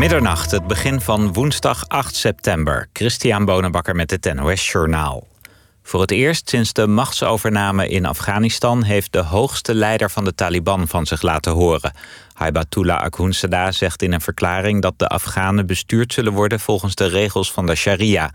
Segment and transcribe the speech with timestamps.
[0.00, 2.88] Middernacht, het begin van woensdag 8 september.
[2.92, 5.26] Christian Bonenbakker met het NOS Journaal.
[5.82, 8.82] Voor het eerst sinds de machtsovername in Afghanistan...
[8.82, 11.92] heeft de hoogste leider van de Taliban van zich laten horen.
[12.32, 14.82] Haibatullah Akhundzada zegt in een verklaring...
[14.82, 18.30] dat de Afghanen bestuurd zullen worden volgens de regels van de sharia.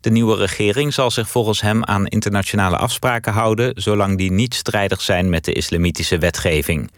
[0.00, 3.72] De nieuwe regering zal zich volgens hem aan internationale afspraken houden...
[3.74, 6.90] zolang die niet strijdig zijn met de islamitische wetgeving.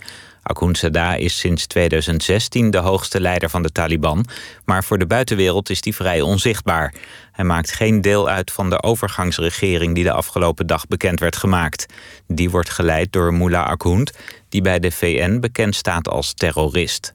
[0.42, 4.26] Akhundzada is sinds 2016 de hoogste leider van de Taliban,
[4.64, 6.94] maar voor de buitenwereld is hij vrij onzichtbaar.
[7.32, 11.86] Hij maakt geen deel uit van de overgangsregering die de afgelopen dag bekend werd gemaakt.
[12.26, 14.12] Die wordt geleid door Mullah Akhund,
[14.48, 17.14] die bij de VN bekend staat als terrorist.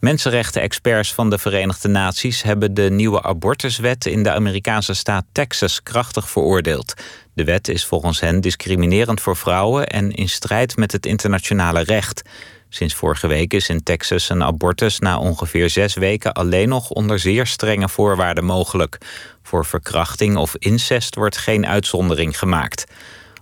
[0.00, 6.30] Mensenrechten-experts van de Verenigde Naties hebben de nieuwe abortuswet in de Amerikaanse staat Texas krachtig
[6.30, 6.94] veroordeeld.
[7.40, 12.22] De wet is volgens hen discriminerend voor vrouwen en in strijd met het internationale recht.
[12.68, 17.18] Sinds vorige week is in Texas een abortus na ongeveer zes weken alleen nog onder
[17.18, 18.98] zeer strenge voorwaarden mogelijk.
[19.42, 22.84] Voor verkrachting of incest wordt geen uitzondering gemaakt.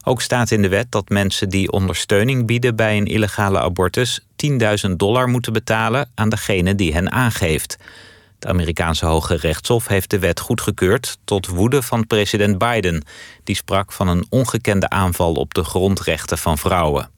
[0.05, 4.21] Ook staat in de wet dat mensen die ondersteuning bieden bij een illegale abortus
[4.89, 7.77] 10.000 dollar moeten betalen aan degene die hen aangeeft.
[8.39, 13.05] Het Amerikaanse Hoge Rechtshof heeft de wet goedgekeurd tot woede van president Biden.
[13.45, 17.11] Die sprak van een ongekende aanval op de grondrechten van vrouwen.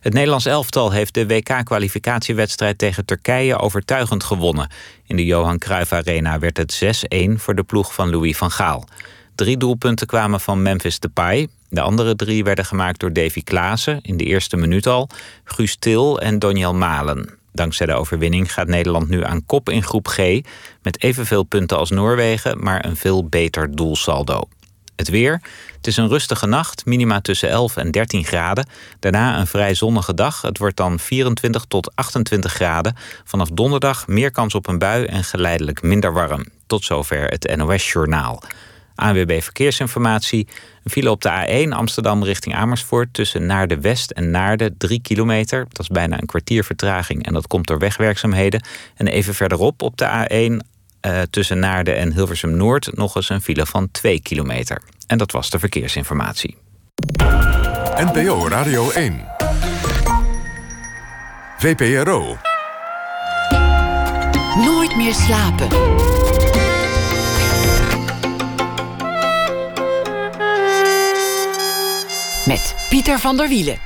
[0.00, 4.70] Het Nederlands elftal heeft de WK-kwalificatiewedstrijd tegen Turkije overtuigend gewonnen.
[5.06, 8.88] In de Johan Cruijff Arena werd het 6-1 voor de ploeg van Louis van Gaal.
[9.34, 11.48] Drie doelpunten kwamen van Memphis Depay.
[11.68, 15.08] De andere drie werden gemaakt door Davy Klaassen in de eerste minuut al,
[15.44, 17.40] Guus Til en Doniel Malen.
[17.52, 20.40] Dankzij de overwinning gaat Nederland nu aan kop in groep G
[20.82, 24.48] met evenveel punten als Noorwegen, maar een veel beter doelsaldo.
[24.96, 25.40] Het weer.
[25.76, 28.66] Het is een rustige nacht, minima tussen 11 en 13 graden.
[28.98, 30.42] Daarna een vrij zonnige dag.
[30.42, 32.96] Het wordt dan 24 tot 28 graden.
[33.24, 36.44] Vanaf donderdag meer kans op een bui en geleidelijk minder warm.
[36.66, 38.42] Tot zover het NOS Journaal.
[38.94, 40.48] ANWB Verkeersinformatie.
[40.84, 43.08] Een file op de A1 Amsterdam richting Amersfoort...
[43.12, 45.66] tussen Naarden West en Naarden 3 kilometer.
[45.68, 48.64] Dat is bijna een kwartier vertraging en dat komt door wegwerkzaamheden.
[48.96, 50.58] En even verderop op de A1 uh,
[51.00, 52.96] eh, tussen Naarden en Hilversum Noord...
[52.96, 54.82] nog eens een file van 2 kilometer.
[55.06, 56.56] En dat was de verkeersinformatie.
[57.96, 59.20] NPO Radio 1.
[61.58, 62.36] VPRO.
[64.56, 66.11] Nooit meer slapen.
[72.46, 73.78] Met Pieter van der Wielen.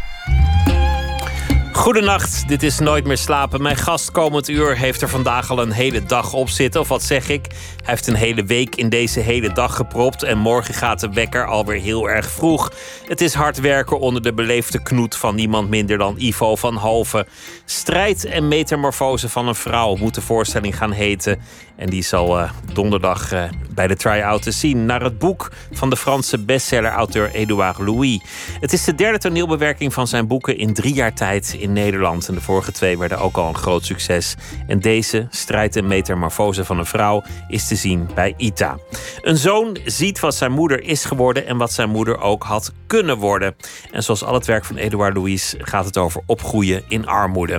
[1.72, 3.62] Goedenacht, dit is Nooit meer slapen.
[3.62, 6.81] Mijn gast komend uur heeft er vandaag al een hele dag op zitten.
[6.81, 7.47] Of wat zeg ik?
[7.50, 10.22] Hij heeft een hele week in deze hele dag gepropt.
[10.22, 12.72] En morgen gaat de wekker alweer heel erg vroeg.
[13.09, 17.27] Het is hard werken onder de beleefde knoet van niemand minder dan Ivo van Halve.
[17.69, 21.41] Strijd en metamorfose van een vrouw moet de voorstelling gaan heten.
[21.77, 23.44] En die zal uh, donderdag uh,
[23.75, 24.87] bij de try-out te zien.
[24.87, 28.21] Naar het boek van de Franse bestseller-auteur Edouard Louis.
[28.60, 32.28] Het is de derde toneelbewerking van zijn boeken in drie jaar tijd in Nederland.
[32.28, 34.34] En de vorige twee werden ook al een groot succes.
[34.66, 38.78] En deze, Strijd en Metamorfose van een vrouw, is te zien bij ITA.
[39.22, 43.19] Een zoon ziet wat zijn moeder is geworden en wat zijn moeder ook had kunnen
[43.19, 43.56] worden.
[43.91, 47.56] En zoals al het werk van Edouard Louis gaat het over opgroeien in armoede.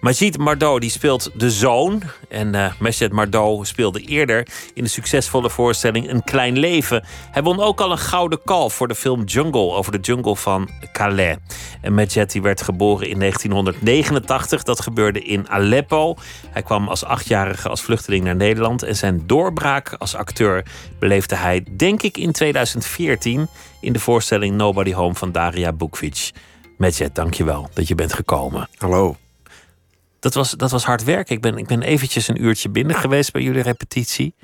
[0.00, 2.02] Majid Mardot die speelt de zoon.
[2.28, 7.04] En uh, Majid Mardot speelde eerder in de succesvolle voorstelling Een Klein Leven.
[7.30, 10.68] Hij won ook al een gouden kalf voor de film Jungle over de jungle van
[10.92, 11.36] Calais.
[11.80, 14.62] En Majid die werd geboren in 1989.
[14.62, 16.16] Dat gebeurde in Aleppo.
[16.50, 18.82] Hij kwam als achtjarige als vluchteling naar Nederland.
[18.82, 20.64] En zijn doorbraak als acteur
[20.98, 23.48] beleefde hij, denk ik, in 2014
[23.80, 26.30] in de voorstelling Nobody Home van Daria Bukvic.
[26.76, 28.68] Medjet, dankjewel dat je bent gekomen.
[28.76, 29.16] Hallo.
[30.20, 31.30] Dat was, dat was hard werk.
[31.30, 34.34] Ik ben, ik ben eventjes een uurtje binnen geweest bij jullie repetitie.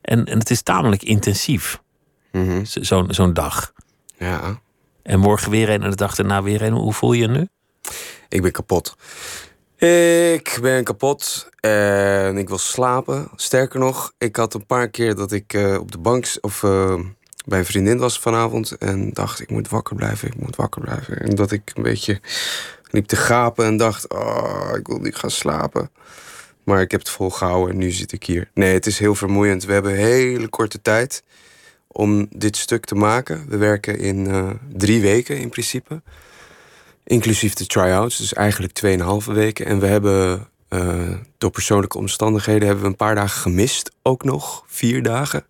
[0.00, 1.80] En, en het is tamelijk intensief.
[2.32, 3.72] Mm Zo'n zo'n dag.
[4.18, 4.60] Ja.
[5.02, 6.72] En morgen weer een en de dag daarna weer een.
[6.72, 7.48] Hoe voel je je nu?
[8.28, 8.96] Ik ben kapot.
[9.76, 13.28] Ik ben kapot en ik wil slapen.
[13.36, 17.00] Sterker nog, ik had een paar keer dat ik uh, op de bank of uh,
[17.44, 21.18] bij een vriendin was vanavond en dacht ik moet wakker blijven, ik moet wakker blijven.
[21.20, 22.20] En dat ik een beetje
[22.90, 25.90] liep te gapen en dacht, oh, ik wil niet gaan slapen.
[26.64, 28.50] Maar ik heb het volgehouden en nu zit ik hier.
[28.54, 29.64] Nee, het is heel vermoeiend.
[29.64, 31.22] We hebben hele korte tijd
[31.86, 33.44] om dit stuk te maken.
[33.48, 36.02] We werken in uh, drie weken in principe.
[37.04, 38.80] Inclusief de try-outs, dus eigenlijk
[39.26, 39.66] 2,5 weken.
[39.66, 43.90] En we hebben uh, door persoonlijke omstandigheden hebben we een paar dagen gemist.
[44.02, 45.44] Ook nog, vier dagen.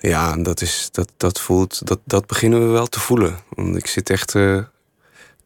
[0.00, 3.36] Ja, dat, is, dat, dat voelt, dat, dat beginnen we wel te voelen.
[3.48, 4.62] Want ik zit echt uh,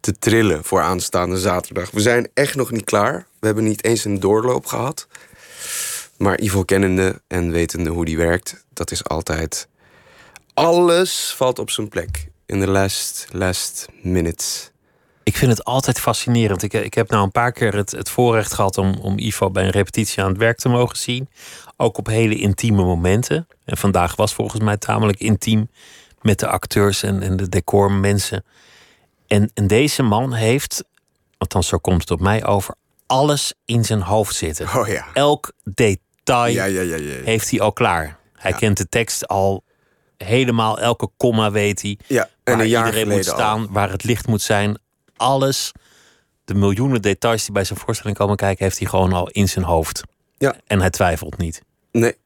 [0.03, 1.91] te trillen voor aanstaande zaterdag.
[1.91, 3.27] We zijn echt nog niet klaar.
[3.39, 5.07] We hebben niet eens een doorloop gehad.
[6.17, 9.69] Maar Ivo kennende en wetende hoe die werkt, dat is altijd.
[10.55, 14.71] Alles valt op zijn plek in de last, last minutes.
[15.23, 16.63] Ik vind het altijd fascinerend.
[16.63, 19.65] Ik, ik heb nou een paar keer het, het voorrecht gehad om, om Ivo bij
[19.65, 21.29] een repetitie aan het werk te mogen zien.
[21.77, 23.47] Ook op hele intieme momenten.
[23.65, 25.71] En vandaag was volgens mij tamelijk intiem
[26.23, 28.45] met de acteurs en, en de decormensen.
[29.33, 30.85] En, en deze man heeft,
[31.39, 32.75] althans zo komt het op mij over,
[33.07, 34.77] alles in zijn hoofd zitten.
[34.77, 35.07] Oh ja.
[35.13, 37.25] Elk detail Ja, ja, ja, ja.
[37.25, 38.19] heeft hij al klaar.
[38.35, 39.63] Hij kent de tekst al
[40.17, 41.99] helemaal, elke komma weet hij.
[42.07, 43.69] Ja, en waar iedereen moet staan, al.
[43.71, 44.79] waar het licht moet zijn.
[45.17, 45.73] Alles,
[46.45, 49.65] de miljoenen details die bij zijn voorstelling komen kijken, heeft hij gewoon al in zijn
[49.65, 50.03] hoofd.
[50.39, 50.57] Ja.
[50.67, 51.63] En hij twijfelt niet.
[51.93, 52.17] Nee.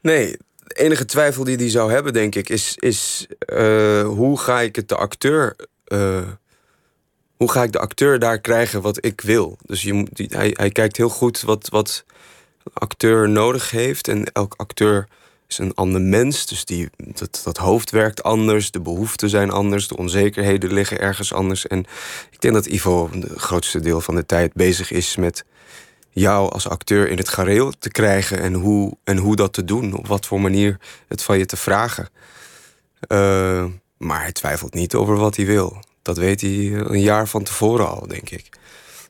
[0.00, 0.36] Nee,
[0.72, 4.88] enige twijfel die hij zou hebben, denk ik, is, is eh, hoe ga ik het
[4.88, 5.56] de acteur.
[5.84, 6.22] eh,
[7.36, 9.58] hoe ga ik de acteur daar krijgen wat ik wil?
[9.62, 12.04] Dus je hij, hij kijkt heel goed wat, wat
[12.64, 14.08] een acteur nodig heeft.
[14.08, 15.08] En elk acteur
[15.48, 16.46] is een ander mens.
[16.46, 18.70] Dus die, dat, dat hoofd werkt anders.
[18.70, 19.88] De behoeften zijn anders.
[19.88, 21.66] De onzekerheden liggen ergens anders.
[21.66, 21.78] En
[22.30, 25.44] ik denk dat Ivo het grootste deel van de tijd bezig is met
[26.10, 29.94] jou als acteur in het gareel te krijgen en hoe, en hoe dat te doen.
[29.96, 30.78] Op wat voor manier
[31.08, 32.08] het van je te vragen.
[33.00, 33.64] Eh,
[33.96, 35.82] maar hij twijfelt niet over wat hij wil.
[36.02, 38.48] Dat weet hij een jaar van tevoren al, denk ik.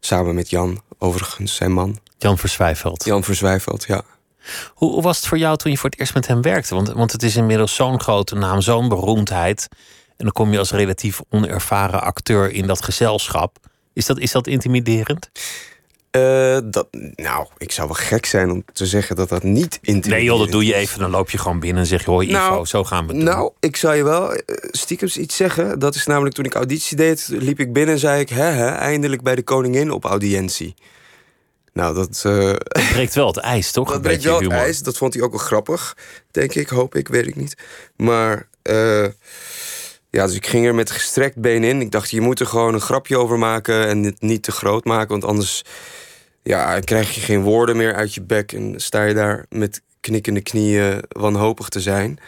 [0.01, 1.99] Samen met Jan, overigens zijn man.
[2.19, 3.05] Jan Verzwijfeld.
[3.05, 4.03] Jan Verzwijfeld, ja.
[4.75, 6.75] Hoe, hoe was het voor jou toen je voor het eerst met hem werkte?
[6.75, 9.69] Want, want het is inmiddels zo'n grote naam, zo'n beroemdheid.
[10.17, 13.57] En dan kom je als relatief onervaren acteur in dat gezelschap.
[13.93, 15.31] Is dat, is dat intimiderend?
[16.11, 20.07] Eh, dat, nou, ik zou wel gek zijn om te zeggen dat dat niet intimiderend
[20.07, 20.99] Nee joh, dat doe je even.
[20.99, 22.11] Dan loop je gewoon binnen en zeg je...
[22.11, 23.35] hoi Ivo, Nou, zo gaan we het doen.
[23.35, 24.41] Nou, ik zou je wel
[24.71, 25.79] stiekems iets zeggen.
[25.79, 28.29] Dat is namelijk toen ik auditie deed, liep ik binnen en zei ik...
[28.29, 30.75] hè, hè, eindelijk bij de koningin op audiëntie.
[31.73, 33.91] Nou, dat, Het breekt wel het ijs, toch?
[33.93, 34.59] dat breekt wel het humor.
[34.59, 34.83] ijs.
[34.83, 35.97] Dat vond hij ook wel grappig,
[36.31, 36.69] denk ik.
[36.69, 37.55] Hoop ik, weet ik niet.
[37.97, 39.07] Maar eh,
[40.11, 41.81] ja, dus ik ging er met gestrekt been in.
[41.81, 43.89] Ik dacht, je moet er gewoon een grapje over maken...
[43.89, 45.65] en het niet te groot maken, want anders
[46.43, 48.53] ja, krijg je geen woorden meer uit je bek...
[48.53, 52.19] en sta je daar met knikkende knieën wanhopig te zijn.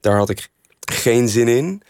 [0.00, 0.48] Daar had ik
[0.80, 1.82] geen zin in.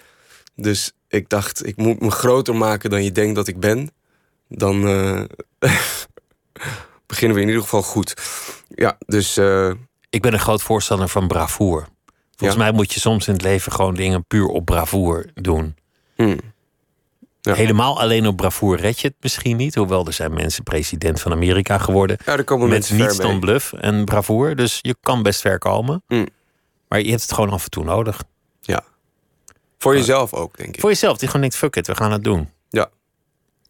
[0.55, 3.91] Dus ik dacht, ik moet me groter maken dan je denkt dat ik ben.
[4.49, 5.23] Dan eh,
[7.07, 8.15] beginnen we in ieder geval goed.
[8.69, 9.73] Ja, dus eh,
[10.11, 11.87] Ik ben een groot voorstander van bravoer.
[12.43, 12.69] Volgens Ja.
[12.71, 15.77] mij moet je soms in het leven gewoon dingen puur op bravoer doen.
[16.17, 16.39] hmm.
[17.41, 17.55] Ja.
[17.55, 19.75] Helemaal alleen op bravoer red je het misschien niet.
[19.75, 22.19] Hoewel er zijn mensen president van Amerika geworden.
[22.25, 24.57] ja, daar komen met niets dan bluff en bravoer.
[24.57, 26.03] Dus je kan best ver komen.
[26.09, 26.27] Mm.
[26.89, 28.23] Maar je hebt het gewoon af en toe nodig.
[28.61, 28.85] Ja.
[29.79, 30.81] Voor jezelf ook, denk ik.
[30.81, 31.17] Voor jezelf.
[31.19, 32.49] Die gewoon denkt, fuck it, we gaan het doen.
[32.71, 32.91] Ja.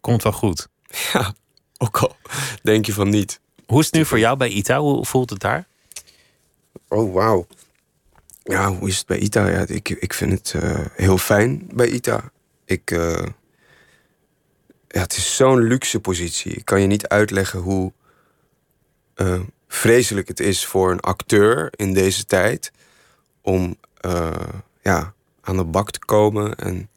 [0.01, 0.67] Komt wel goed.
[1.13, 1.33] Ja,
[1.77, 2.15] ook al
[2.63, 3.39] denk je van niet.
[3.65, 4.79] Hoe is het nu voor jou bij ITA?
[4.79, 5.65] Hoe voelt het daar?
[6.87, 7.47] Oh, wauw.
[8.43, 9.47] Ja, hoe is het bij ITA?
[9.47, 12.31] Ja, ik, ik vind het eh, heel fijn bij ITA.
[12.65, 13.25] Ik, eh,
[14.87, 16.51] ja, het is zo'n luxe positie.
[16.51, 17.93] Ik kan je niet uitleggen hoe
[19.13, 22.71] eh, vreselijk het is voor een acteur in deze tijd
[23.41, 23.75] om
[24.81, 26.55] ja, aan de bak te komen.
[26.55, 26.89] En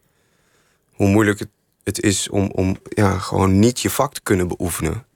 [0.92, 1.48] hoe moeilijk het,
[1.84, 5.06] het is om, om ja, gewoon niet je vak te kunnen beoefenen.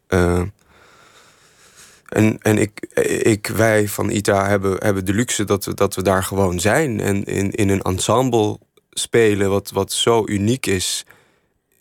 [2.11, 2.81] En, en ik,
[3.23, 7.01] ik, wij van ITA hebben, hebben de luxe dat we, dat we daar gewoon zijn.
[7.01, 8.59] En in, in een ensemble
[8.91, 11.05] spelen wat, wat zo uniek is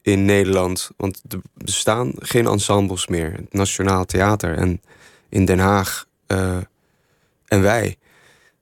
[0.02, 0.90] in Nederland.
[0.98, 3.32] Want er bestaan geen ensembles meer.
[3.32, 4.82] Het Nationaal Theater en
[5.30, 6.06] in Den Haag.
[6.28, 6.58] eh,
[7.46, 7.98] en wij,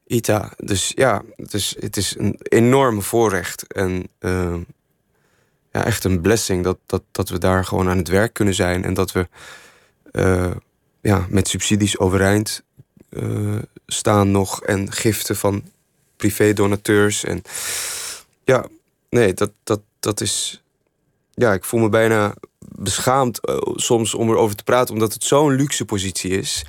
[0.06, 0.52] ITA.
[0.58, 3.74] Dus ja, het is, het is een enorme voorrecht.
[3.74, 4.56] En eh,
[5.72, 8.84] ja, echt een blessing dat, dat, dat we daar gewoon aan het werk kunnen zijn.
[8.84, 9.28] En dat we
[10.12, 10.52] eh,
[11.08, 12.64] ja, met subsidies overeind
[13.10, 14.64] eh, staan nog.
[14.64, 15.64] En giften van
[16.16, 17.24] privé-donateurs.
[17.24, 17.42] En
[18.44, 18.66] ja,
[19.10, 20.64] nee, dat, dat, dat is.
[21.34, 25.52] Ja, ik voel me bijna beschaamd eh, soms om erover te praten, omdat het zo'n
[25.52, 26.66] luxe positie is.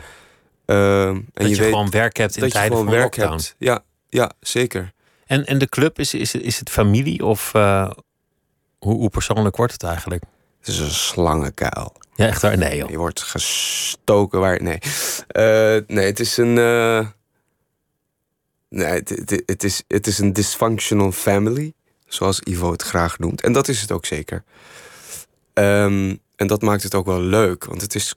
[0.65, 3.31] Ehm, en Dat je, weet gewoon werk hebt in je tijden van werk lockdown.
[3.31, 3.55] hebt.
[3.59, 4.93] Ja, ja, zeker.
[5.27, 7.91] En, en de club, is, is, is het familie of eh,
[8.79, 10.23] hoe, hoe persoonlijk wordt het eigenlijk?
[10.69, 11.93] Het is een slangenkuil.
[12.15, 12.59] Ja, echt waar?
[12.59, 12.91] Nee joh.
[12.91, 14.63] Je wordt gestoken waar.
[14.63, 14.79] Nee.
[15.29, 16.59] Eh, nee, het is een.
[16.59, 17.07] eh,
[18.69, 21.73] nee, het, het, het is, het is een dysfunctional family.
[22.07, 23.41] Zoals Ivo het graag noemt.
[23.41, 24.45] En dat is het ook zeker.
[25.53, 27.65] Ehm, en dat maakt het ook wel leuk.
[27.65, 28.15] Want het is,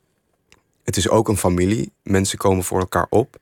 [0.83, 1.91] het is ook een familie.
[2.03, 3.37] Mensen komen voor elkaar op.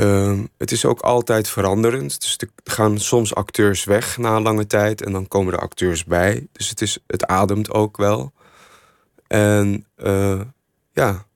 [0.00, 2.20] Ehm, het is ook altijd veranderend.
[2.20, 6.04] Dus er gaan soms acteurs weg na een lange tijd en dan komen er acteurs
[6.04, 6.46] bij.
[6.52, 8.32] Dus het, is, het ademt ook wel.
[9.26, 10.40] En uh,
[10.92, 11.26] ja,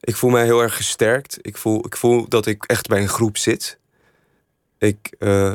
[0.00, 1.38] ik voel mij heel erg gesterkt.
[1.42, 3.78] Ik voel, ik voel dat ik echt bij een groep zit.
[4.78, 5.54] Ik, uh,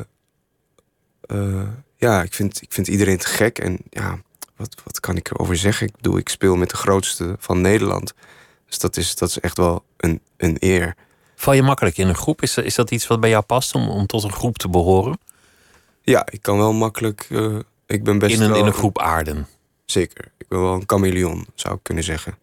[1.32, 3.60] uh, ja, ik vind, ik vind iedereen te gek.
[3.60, 4.22] En ja,
[4.56, 5.88] wat, wat kan ik erover zeggen?
[5.88, 8.14] Ik bedoel, ik speel met de grootste van Nederland.
[8.68, 10.96] Dus dat is, dat is echt wel een, een eer.
[11.40, 12.42] Val je makkelijk in een groep?
[12.42, 15.20] Is, is dat iets wat bij jou past om, om tot een groep te behoren?
[16.02, 17.28] Ja, ik kan wel makkelijk.
[17.30, 19.48] Uh, ik ben best in een, wel, in een groep aarden.
[19.86, 20.32] Zeker.
[20.38, 22.38] Ik ben wel een chameleon, zou ik kunnen zeggen.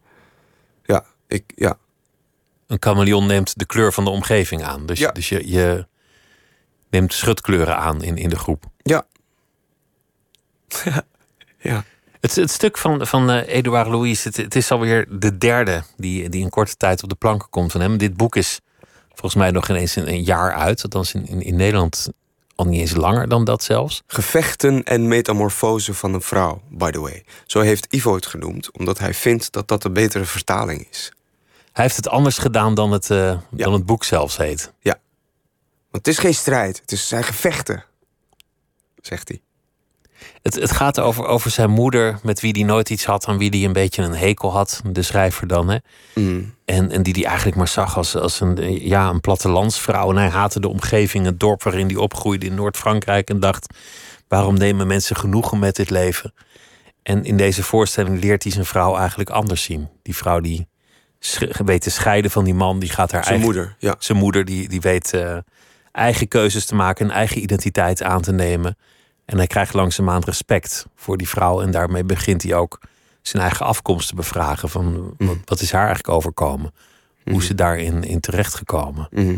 [0.84, 1.78] Ja, ik, ja.
[2.66, 4.86] Een chameleon neemt de kleur van de omgeving aan.
[4.86, 5.12] Dus, Ja.
[5.12, 5.86] dus je, je
[6.90, 8.64] neemt schutkleuren aan in, in de groep.
[8.82, 9.06] Ja.
[11.58, 11.84] ja.
[12.20, 16.28] Het, het stuk van, van eh, Edouard Louis, het, het is alweer de derde die,
[16.28, 17.98] die in korte tijd op de planken komt van hem.
[17.98, 18.60] Dit boek is
[19.16, 20.82] volgens mij nog ineens een, een jaar uit.
[20.82, 22.08] Althans in, in, in Nederland
[22.54, 24.02] al niet eens langer dan dat zelfs.
[24.06, 27.24] Gevechten en metamorfose van een vrouw, by the way.
[27.46, 31.12] Zo heeft Ivo het genoemd, omdat hij vindt dat dat een betere vertaling is.
[31.72, 33.40] Hij heeft het anders gedaan dan het, eh, Ja.
[33.64, 34.72] dan het boek zelfs heet.
[34.80, 34.98] Ja.
[35.90, 37.84] Want het is geen strijd, het is zijn gevechten,
[39.00, 39.40] zegt hij.
[40.42, 43.50] Het, het gaat over, over zijn moeder, met wie hij nooit iets had, aan wie
[43.50, 45.68] hij een beetje een hekel had, de schrijver dan.
[45.68, 45.76] Hè?
[46.14, 46.54] Mm.
[46.64, 50.10] En, en die hij eigenlijk maar zag als, als een, ja, een plattelandsvrouw.
[50.10, 53.30] En hij haatte de omgeving, het dorp waarin hij opgroeide in Noord-Frankrijk.
[53.30, 53.74] En dacht,
[54.28, 56.34] waarom nemen mensen genoegen met dit leven?
[57.02, 59.88] En in deze voorstelling leert hij zijn vrouw eigenlijk anders zien.
[60.02, 60.66] Die vrouw die
[61.64, 63.54] weet te scheiden van die man, die gaat haar Zijn eigen...
[63.54, 63.94] moeder, ja.
[63.98, 65.36] Zijn moeder die, die weet eh,
[65.92, 68.76] eigen keuzes te maken, een eigen identiteit aan te nemen.
[69.26, 71.60] En hij krijgt langzaamaan respect voor die vrouw.
[71.60, 72.80] En daarmee begint hij ook
[73.22, 74.68] zijn eigen afkomst te bevragen.
[74.68, 76.74] Van wat, wat is haar eigenlijk overkomen?
[77.24, 79.08] Hoe is ze daarin in terechtgekomen?
[79.10, 79.36] Mhm.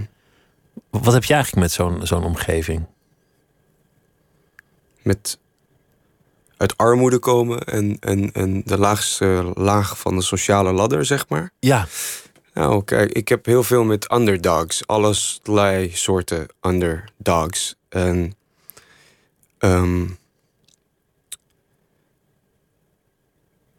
[0.90, 2.86] Wat heb je eigenlijk met zo'n zo'n omgeving?
[5.02, 5.38] Met
[6.56, 11.50] uit armoede komen en, en, en de laagste laag van de sociale ladder, zeg maar.
[11.58, 11.86] Ja,
[12.54, 14.86] Nou, kijk, ik heb heel veel met underdogs.
[14.86, 17.76] Allerlei soorten underdogs.
[17.88, 18.36] En.
[19.58, 20.06] Ehm,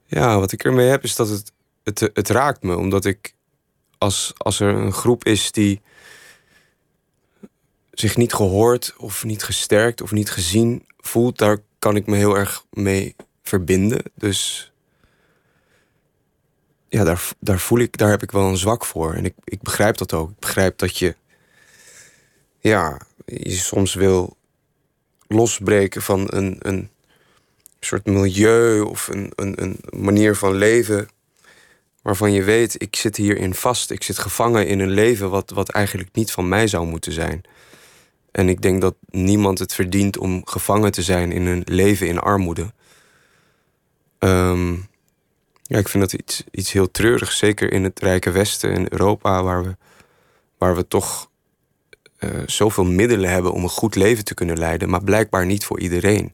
[0.05, 1.51] ja, wat ik ermee heb is dat het,
[1.83, 2.75] het, het raakt me.
[2.75, 3.33] Omdat ik,
[3.97, 5.81] als, als er een groep is die
[7.91, 12.37] zich niet gehoord of niet gesterkt of niet gezien voelt, daar kan ik me heel
[12.37, 14.03] erg mee verbinden.
[14.15, 14.71] Dus
[16.89, 19.13] ja, daar, daar voel ik, daar heb ik wel een zwak voor.
[19.13, 20.29] En ik, ik begrijp dat ook.
[20.29, 21.15] Ik begrijp dat je,
[22.59, 24.37] ja, je soms wil
[25.29, 26.89] losbreken van een, een
[27.79, 31.09] soort milieu of een, een, een manier van leven.
[32.01, 33.91] Waarvan je weet, ik zit hierin vast.
[33.91, 37.41] Ik zit gevangen in een leven wat, wat eigenlijk niet van mij zou moeten zijn.
[38.31, 42.19] En ik denk dat niemand het verdient om gevangen te zijn in een leven in
[42.19, 42.73] armoede.
[44.19, 44.73] Ehm,
[45.63, 47.37] ja, ik vind dat iets, iets heel treurigs.
[47.37, 49.77] Zeker in het Rijke Westen en Europa, waar we,
[50.57, 51.28] waar we toch
[52.19, 55.79] eh, zoveel middelen hebben om een goed leven te kunnen leiden, maar blijkbaar niet voor
[55.79, 56.33] iedereen.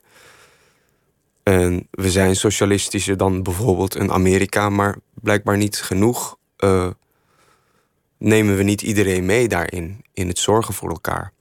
[1.43, 6.37] En we zijn socialistischer dan bijvoorbeeld een Amerika, maar blijkbaar niet genoeg.
[6.57, 6.89] eh,
[8.17, 11.33] nemen we niet iedereen mee daarin, in het zorgen voor elkaar.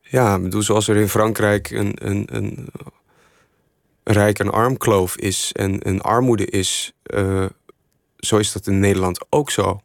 [0.00, 2.68] Ja, ik bedoel, zoals er in Frankrijk een, een, een
[4.04, 7.46] rijk en arm kloof is en een armoede is, eh,
[8.16, 9.80] zo is dat in Nederland ook zo.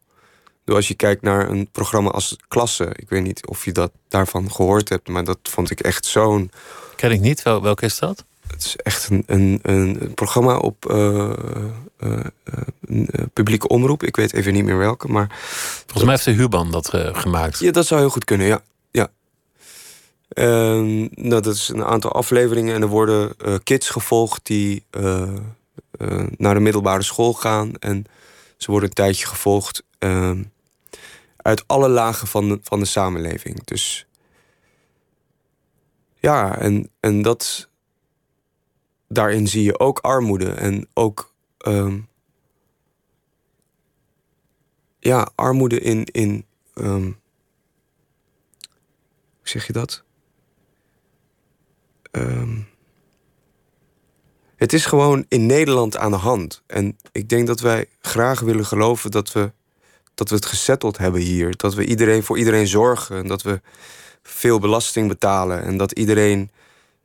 [0.65, 3.91] Bedoel, Als je kijkt naar een programma als Klasse, ik weet niet of je dat
[4.07, 6.51] daarvan gehoord hebt, maar dat vond ik echt zo'n.
[6.95, 7.43] ken ik niet.
[7.43, 8.25] Wel, welke is dat?
[8.47, 11.31] Het is echt een, een, een, programma op eh,
[11.97, 12.19] eh,
[12.87, 14.03] eh, publieke omroep.
[14.03, 15.27] Ik weet even niet meer welke, maar
[15.85, 17.59] Volgens mij heeft de Huban dat gemaakt.
[17.59, 18.61] Ja, dat zou heel goed kunnen, ja.
[18.91, 19.11] ja.
[20.27, 24.85] Ehm, nou, dat is een aantal afleveringen en er worden kids gevolgd die
[26.37, 27.73] naar de middelbare school gaan.
[27.79, 28.05] En
[28.57, 30.43] ze worden een tijdje gevolgd ehm,
[31.45, 33.63] uit alle lagen van de, van de samenleving.
[33.63, 34.07] Dus
[36.19, 37.69] ja, en, en dat.
[39.07, 41.33] Daarin zie je ook armoede en ook.
[41.57, 41.99] ehm,
[44.99, 46.03] ja, armoede in.
[46.05, 47.03] in ehm,
[49.37, 50.03] hoe zeg je dat?
[52.11, 52.59] Ehm,
[54.55, 56.63] het is gewoon in Nederland aan de hand.
[56.67, 59.51] En ik denk dat wij graag willen geloven dat we,
[60.15, 61.53] dat we het gesetteld hebben hier.
[61.57, 63.17] Dat we iedereen voor iedereen zorgen.
[63.17, 63.61] En dat we
[64.23, 65.63] veel belasting betalen.
[65.63, 66.49] En dat iedereen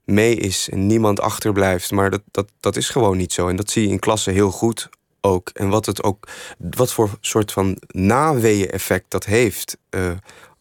[0.04, 1.90] mee is en niemand achterblijft.
[1.90, 3.48] Maar dat, dat, dat is gewoon niet zo.
[3.48, 4.88] En dat zie je in klassen heel goed.
[5.20, 5.50] ook.
[5.54, 9.76] En wat het ook, wat voor soort van naweeën-effect dat heeft.
[9.90, 10.10] eh,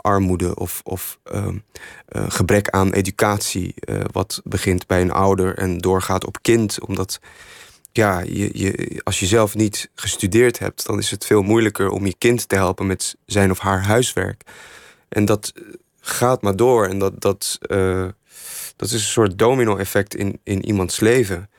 [0.01, 1.57] armoede of, of ehm,
[2.07, 3.73] eh, gebrek aan educatie.
[3.79, 6.79] eh, wat begint bij een ouder en doorgaat op kind.
[6.87, 7.19] Omdat
[7.91, 12.05] ja, je, je, als je zelf niet gestudeerd hebt, dan is het veel moeilijker om
[12.05, 14.41] je kind te helpen met zijn of haar huiswerk.
[15.09, 15.63] En dat eh,
[16.01, 16.87] gaat maar door.
[16.87, 18.07] En dat, dat, eh,
[18.75, 21.49] dat is een soort domino-effect in, in iemands leven.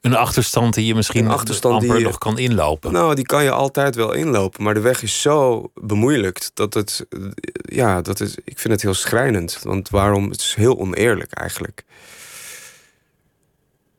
[0.00, 2.92] Een achterstand die je misschien Een achterstand amper die je- nog kan inlopen.
[2.92, 7.06] Nou, die kan je altijd wel inlopen, maar de weg is zo bemoeilijkt dat het,
[7.08, 7.20] eh,
[7.62, 9.58] ja, dat is, ik vind het heel schrijnend.
[9.62, 10.30] Want waarom?
[10.30, 11.84] Het is heel oneerlijk eigenlijk.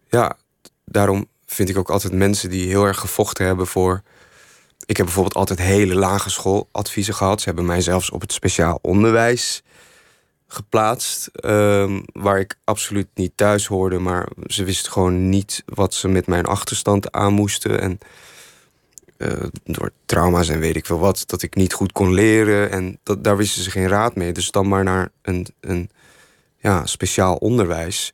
[0.09, 0.37] Ja,
[0.91, 4.01] daarom vind ik ook altijd mensen die heel erg gevochten hebben voor.
[4.85, 7.39] Ik heb bijvoorbeeld altijd hele lage schooladviezen gehad.
[7.39, 9.63] Ze hebben mij zelfs op het speciaal onderwijs
[10.47, 11.27] geplaatst.
[11.27, 13.99] ehm, waar ik absoluut niet thuis hoorde.
[13.99, 17.81] Maar ze wisten gewoon niet wat ze met mijn achterstand aan moesten.
[17.81, 17.99] En
[19.17, 22.71] eh, door trauma's en weet ik veel wat, dat ik niet goed kon leren.
[22.71, 24.31] En dat, daar wisten ze geen raad mee.
[24.31, 25.89] Dus dan maar naar een, een
[26.57, 28.13] ja, speciaal onderwijs.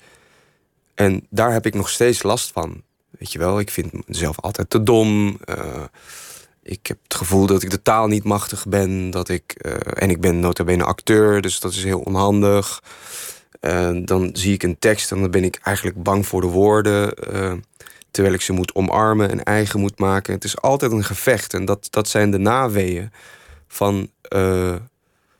[0.93, 2.83] En daar heb ik nog steeds last van.
[3.09, 5.37] Weet je wel, ik vind mezelf altijd te dom.
[5.45, 5.83] Eh,
[6.63, 9.09] ik heb het gevoel dat ik de taal niet machtig ben.
[9.09, 12.83] Dat ik, eh, en ik ben nota bene acteur, dus dat is heel onhandig.
[13.59, 17.13] Eh, dan zie ik een tekst en dan ben ik eigenlijk bang voor de woorden.
[18.11, 20.33] terwijl ik ze moet omarmen en eigen moet maken.
[20.33, 21.53] Het is altijd een gevecht.
[21.53, 23.11] En dat, dat zijn de naweeën
[23.67, 24.09] van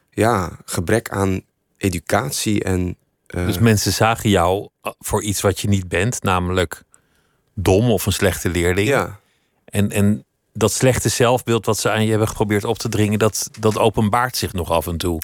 [0.10, 1.42] ja, gebrek aan
[1.78, 2.98] educatie en.
[3.34, 4.68] Eh, Dus mensen zagen jou
[5.00, 6.84] voor iets wat je niet bent, namelijk
[7.54, 8.88] dom of een slechte leerling.
[8.88, 9.20] ja,
[9.66, 13.50] En, en dat slechte zelfbeeld wat ze aan je hebben geprobeerd op te dringen, dat,
[13.60, 15.22] dat openbaart zich nog af en toe.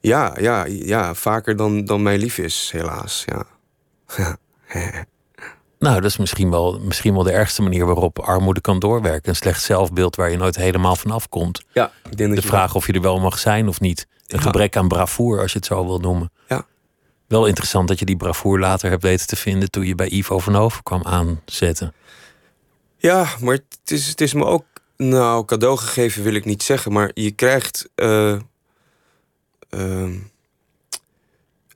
[0.00, 3.24] ja, ja, ja, vaker dan, dan mij lief is, helaas.
[3.26, 3.46] Ja.
[5.78, 9.28] Nou, dat is misschien wel, misschien wel de ergste manier waarop armoede kan doorwerken.
[9.28, 11.62] Een slecht zelfbeeld waar je nooit helemaal van afkomt.
[11.72, 14.06] ja ik denk dat De vraag of je er wel mag zijn of niet.
[14.26, 14.44] Een Ja.
[14.44, 16.32] gebrek aan bravoer, als je het zo wil noemen.
[16.48, 16.66] Ja.
[17.32, 20.38] Wel interessant dat je die bravoer later hebt weten te vinden toen je bij Ivo
[20.38, 21.94] van Hoven kwam aanzetten.
[22.96, 24.64] Ja, maar het is, het is me ook.
[24.96, 27.88] Nou, cadeau gegeven wil ik niet zeggen, maar je krijgt.
[27.94, 28.32] eh,
[29.70, 30.12] ehm,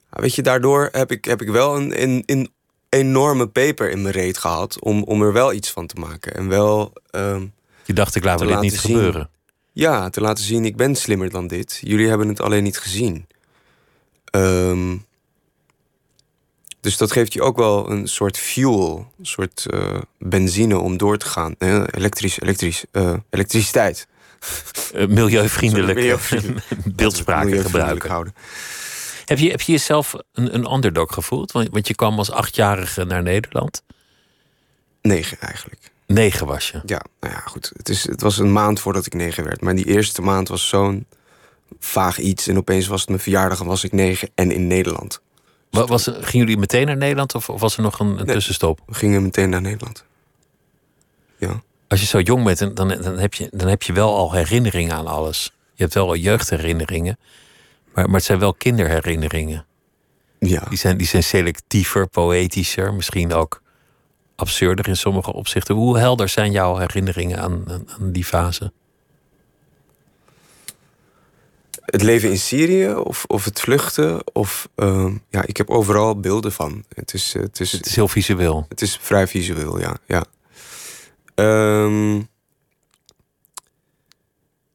[0.09, 2.49] weet je, daardoor heb ik, heb ik wel een, een, een
[2.89, 4.79] enorme peper in mijn reet gehad.
[4.81, 6.33] Om, om er wel iets van te maken.
[6.35, 6.93] En wel.
[7.09, 7.45] ehm,
[7.85, 8.95] Je dacht, ik laat me dit niet zien.
[8.95, 9.29] gebeuren.
[9.71, 11.79] ja, te laten zien, ik ben slimmer dan dit.
[11.83, 13.27] Jullie hebben het alleen niet gezien.
[14.25, 14.95] Ehm,
[16.81, 21.17] dus dat geeft je ook wel een soort fuel, een soort eh, benzine om door
[21.17, 21.55] te gaan.
[21.91, 24.07] Elektrisch, elektrisch, eh, elektriciteit.
[24.93, 26.65] Eh, milieuvriendelijk milieuvriendelijk.
[26.95, 28.09] beeldspraken gebruiken.
[28.09, 28.35] houden.
[29.25, 31.51] Heb je, heb je jezelf een, een underdog gevoeld?
[31.51, 33.83] Want, want je kwam als achtjarige naar Nederland.
[35.01, 35.91] Negen eigenlijk.
[36.05, 36.81] Negen was je.
[36.85, 37.71] Ja, nou ja, goed.
[37.77, 39.61] Het, is, het was een maand voordat ik negen werd.
[39.61, 41.05] Maar die eerste maand was zo'n
[41.79, 42.47] vaag iets.
[42.47, 45.21] En opeens was het mijn verjaardag en was ik negen en in Nederland.
[45.69, 48.35] Wa- Was, gingen jullie meteen naar Nederland of, of was er nog een, een Nee.
[48.35, 48.79] tussenstop?
[48.85, 50.05] We gingen meteen naar Nederland.
[51.37, 51.61] Ja.
[51.87, 54.33] Als je zo jong bent, dan, dan, dan, heb je, dan heb je wel al
[54.33, 55.51] herinneringen aan alles.
[55.73, 57.17] Je hebt wel al jeugdherinneringen.
[57.93, 59.65] Maar, maar het zijn wel kinderherinneringen.
[60.39, 60.63] Ja.
[60.69, 63.61] Die zijn, die zijn selectiever, poëtischer, misschien ook
[64.35, 65.75] absurder in sommige opzichten.
[65.75, 68.71] Hoe helder zijn jouw herinneringen aan, aan, aan die fase?
[71.87, 74.21] Het leven in Syrië of, of het vluchten.
[74.33, 76.83] Of, ehm, ja, ik heb overal beelden van.
[76.93, 78.65] Het is, het is, Het is heel visueel.
[78.69, 79.97] Het is vrij visueel, ja.
[80.05, 80.23] Ja,
[81.37, 82.21] Ehm,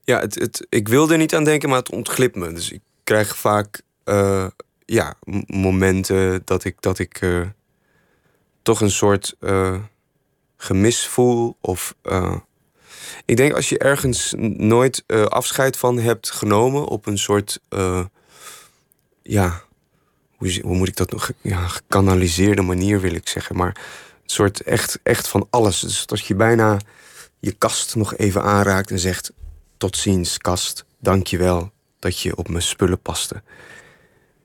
[0.04, 2.52] ja het, het, ik wil er niet aan denken, maar het ontglipt me.
[2.52, 4.46] Dus ik krijg vaak eh,
[4.84, 5.14] ja,
[5.46, 7.46] momenten dat ik, dat ik eh,
[8.62, 9.78] toch een soort eh,
[10.56, 11.56] gemis voel.
[11.60, 11.94] Of
[13.24, 17.60] ik denk als je ergens nooit eh, afscheid van hebt genomen op een soort.
[17.68, 18.04] eh,
[19.22, 19.62] ja,
[20.36, 21.30] hoe, hoe moet ik dat nog?
[21.40, 23.56] Ja, gekanaliseerde manier wil ik zeggen.
[23.56, 23.76] Maar
[24.22, 25.80] een soort echt, echt van alles.
[25.80, 26.78] Dus dat je bijna
[27.38, 29.32] je kast nog even aanraakt en zegt:
[29.76, 30.84] Tot ziens, kast.
[30.98, 33.42] Dank je wel dat je op mijn spullen paste.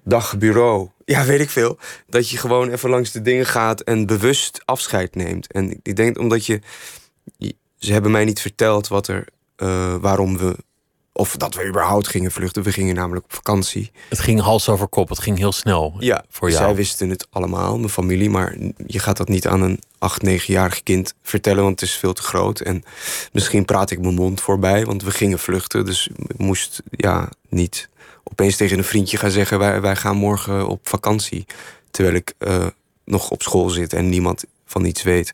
[0.04, 0.90] Dag bureau.
[1.06, 1.78] Ja, weet ik veel.
[2.08, 5.52] Dat je gewoon even langs de dingen gaat en bewust afscheid neemt.
[5.52, 6.62] En ik denk omdat je.
[7.78, 9.28] Ze hebben mij niet verteld wat er.
[9.56, 10.56] eh, waarom we.
[11.12, 12.63] Of dat we überhaupt gingen vluchten.
[12.63, 13.92] We gingen namelijk op vakantie.
[14.10, 16.63] Het ging hals over kop, het ging heel snel Ja, voor jou.
[16.63, 18.30] zij wisten het allemaal, mijn familie.
[18.30, 18.56] Maar
[18.88, 22.22] je gaat dat niet aan een 8, 9-jarig kind vertellen, want het is veel te
[22.22, 22.60] groot.
[22.60, 22.84] En
[23.32, 25.86] misschien praat ik mijn mond voorbij, want we gingen vluchten.
[25.86, 27.90] Dus ik moest ja, niet
[28.24, 31.46] opeens tegen een vriendje gaan zeggen: wij, wij gaan morgen op vakantie.
[31.92, 32.66] Terwijl ik eh,
[33.06, 35.34] nog op school zit en niemand van iets weet.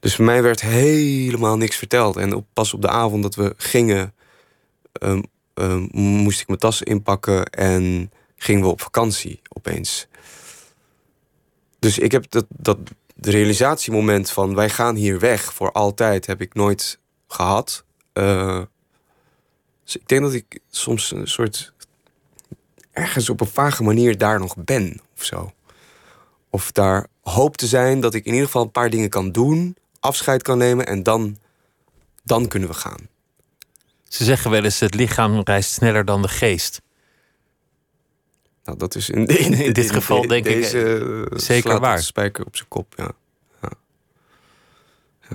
[0.00, 2.16] Dus voor mij werd helemaal niks verteld.
[2.16, 4.14] En pas op de avond dat we gingen,
[4.92, 5.22] ehm,
[5.54, 10.08] ehm, moest ik mijn tas inpakken en gingen we op vakantie opeens.
[11.78, 12.78] Dus ik heb dat, dat
[13.20, 17.84] realisatiemoment van wij gaan hier weg voor altijd, heb ik nooit gehad.
[18.14, 18.62] Uh,
[19.84, 21.72] dus ik denk dat ik soms een soort
[22.92, 25.52] ergens op een vage manier daar nog ben of zo.
[26.50, 29.76] Of daar hoop te zijn dat ik in ieder geval een paar dingen kan doen,
[30.00, 31.38] afscheid kan nemen en dan,
[32.24, 33.08] dan kunnen we gaan.
[34.08, 36.80] Ze zeggen wel eens: het lichaam reist sneller dan de geest.
[38.64, 42.02] Nou, dat is in, in, in dit geval denk ik eh, zeker waar.
[42.02, 43.10] Spijker op zijn kop, ja.
[43.62, 43.70] ja.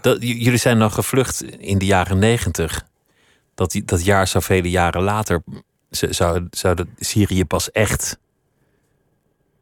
[0.01, 2.85] Dat, jullie zijn dan gevlucht in de jaren negentig.
[3.55, 5.43] Dat, dat jaar zou vele jaren later
[5.89, 8.17] zou, zou de Syrië pas echt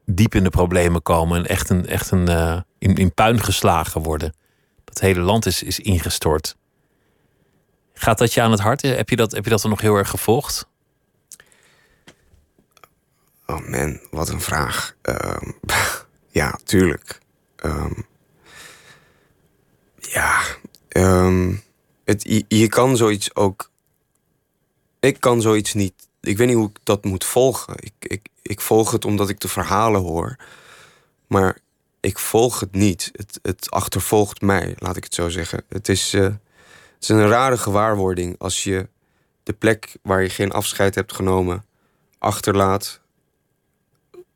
[0.05, 4.01] diep in de problemen komen en echt een, echt een uh, in, in puin geslagen
[4.01, 4.33] worden.
[4.91, 6.55] Dat hele land is, is ingestort.
[7.93, 8.81] Gaat dat je aan het hart?
[8.81, 10.67] Heb je dat, heb je dat er nog heel erg gevolgd?
[13.45, 14.95] Oh man, wat een vraag.
[15.01, 15.59] Um,
[16.39, 17.19] ja, tuurlijk.
[17.65, 18.05] Um,
[19.97, 20.41] ja,
[20.89, 21.63] um,
[22.03, 23.71] het, je, je, kan zoiets ook.
[24.99, 26.07] Ik kan zoiets niet.
[26.21, 27.75] Ik weet niet hoe ik dat moet volgen.
[27.77, 30.35] Ik, ik, ik volg het omdat ik de verhalen hoor.
[31.27, 31.57] Maar
[32.01, 33.09] ik volg het niet.
[33.13, 35.63] Het, het achtervolgt mij, laat ik het zo zeggen.
[35.69, 36.39] Het is, uh, het
[36.99, 38.89] is een rare gewaarwording als je
[39.43, 41.65] de plek waar je geen afscheid hebt genomen
[42.17, 43.01] achterlaat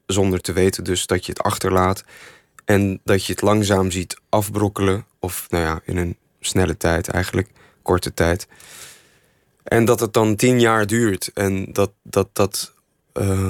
[0.06, 2.04] zonder te weten dus dat je het achterlaat.
[2.66, 5.06] En dat je het langzaam ziet afbrokkelen.
[5.20, 7.50] Of nou ja, in een snelle tijd eigenlijk,
[7.82, 8.48] korte tijd.
[9.64, 11.32] En dat het dan tien jaar duurt.
[11.34, 12.30] En dat dat.
[12.34, 12.74] dat
[13.14, 13.50] uh,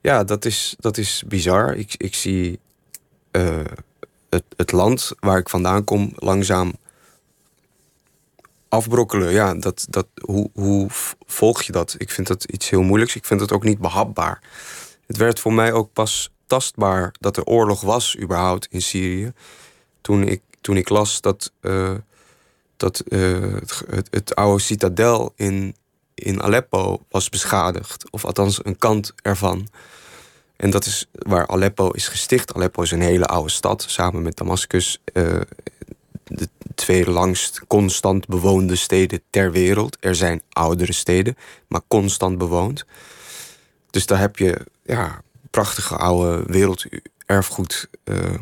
[0.00, 1.76] ja, dat is, dat is bizar.
[1.76, 2.58] Ik, ik zie
[3.32, 3.64] uh,
[4.30, 6.72] het, het land waar ik vandaan kom langzaam
[8.68, 10.86] afbrokkelen, ja, dat, dat, hoe, hoe
[11.26, 11.94] volg je dat?
[11.98, 13.16] Ik vind dat iets heel moeilijks.
[13.16, 14.42] Ik vind het ook niet behapbaar.
[15.06, 19.32] Het werd voor mij ook pas tastbaar dat er oorlog was, überhaupt in Syrië.
[20.00, 21.94] Toen ik, toen ik las dat, uh,
[22.76, 23.54] dat uh,
[23.88, 25.76] het, het, oude citadel in,
[26.18, 28.10] in Aleppo was beschadigd.
[28.10, 29.68] Of althans een kant ervan.
[30.56, 32.54] En dat is waar Aleppo is gesticht.
[32.54, 35.00] Aleppo is een hele oude stad, samen met Damascus.
[35.12, 35.40] Uh,
[36.24, 39.96] de twee langst constant bewoonde steden ter wereld.
[40.00, 41.36] Er zijn oudere steden,
[41.68, 42.84] maar constant bewoond.
[43.90, 47.88] Dus daar heb je ja, prachtige oude werelderfgoed.
[48.04, 48.34] Uh,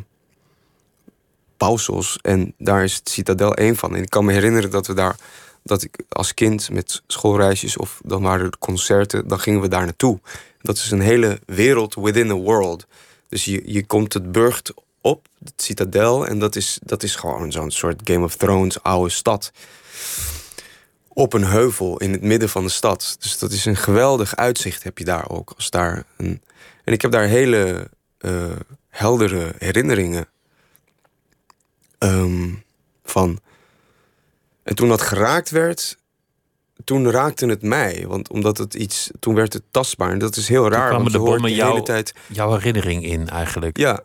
[1.57, 2.19] Pausels.
[2.23, 3.97] En daar is het Citadel één van.
[3.97, 5.17] En ik kan me herinneren dat we daar,
[5.67, 9.85] dat ik als kind met schoolreisjes of dan waren er concerten, dan gingen we daar
[9.85, 10.21] naartoe.
[10.63, 12.87] Dat is een hele wereld within a world.
[13.29, 16.27] Dus je, je komt het burgt op, het citadel.
[16.27, 19.53] En dat is, dat is gewoon zo'n soort Game of Thrones oude stad.
[21.09, 23.17] Op een heuvel in het midden van de stad.
[23.21, 25.53] Dus dat is een geweldig uitzicht heb je daar ook.
[25.57, 26.43] Als daar een...
[26.85, 28.45] En ik heb daar hele uh,
[28.89, 30.29] heldere herinneringen
[31.99, 32.63] um,
[33.05, 33.41] van.
[34.67, 35.97] En toen dat geraakt werd,
[36.85, 38.05] toen raakte het mij.
[38.07, 40.11] Want omdat het iets, toen werd het tastbaar.
[40.11, 40.81] En dat is heel raar.
[40.81, 42.15] Toen kwamen de bommen de hele tijd...
[42.27, 43.77] jouw herinnering in eigenlijk.
[43.77, 44.03] Ja,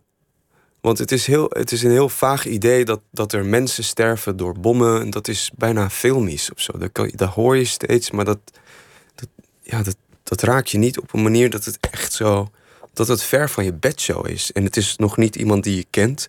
[0.81, 4.37] want het is, heel, het is een heel vaag idee dat, dat er mensen sterven
[4.37, 5.01] door bommen.
[5.01, 6.77] En dat is bijna filmisch of zo.
[6.77, 8.39] Dat, kan, dat hoor je steeds, maar dat,
[9.15, 9.27] dat,
[9.61, 12.51] ja, dat, dat raak je niet op een manier dat het echt zo.
[12.93, 14.51] dat het ver van je bedshow is.
[14.51, 16.27] En het is nog niet iemand die je kent.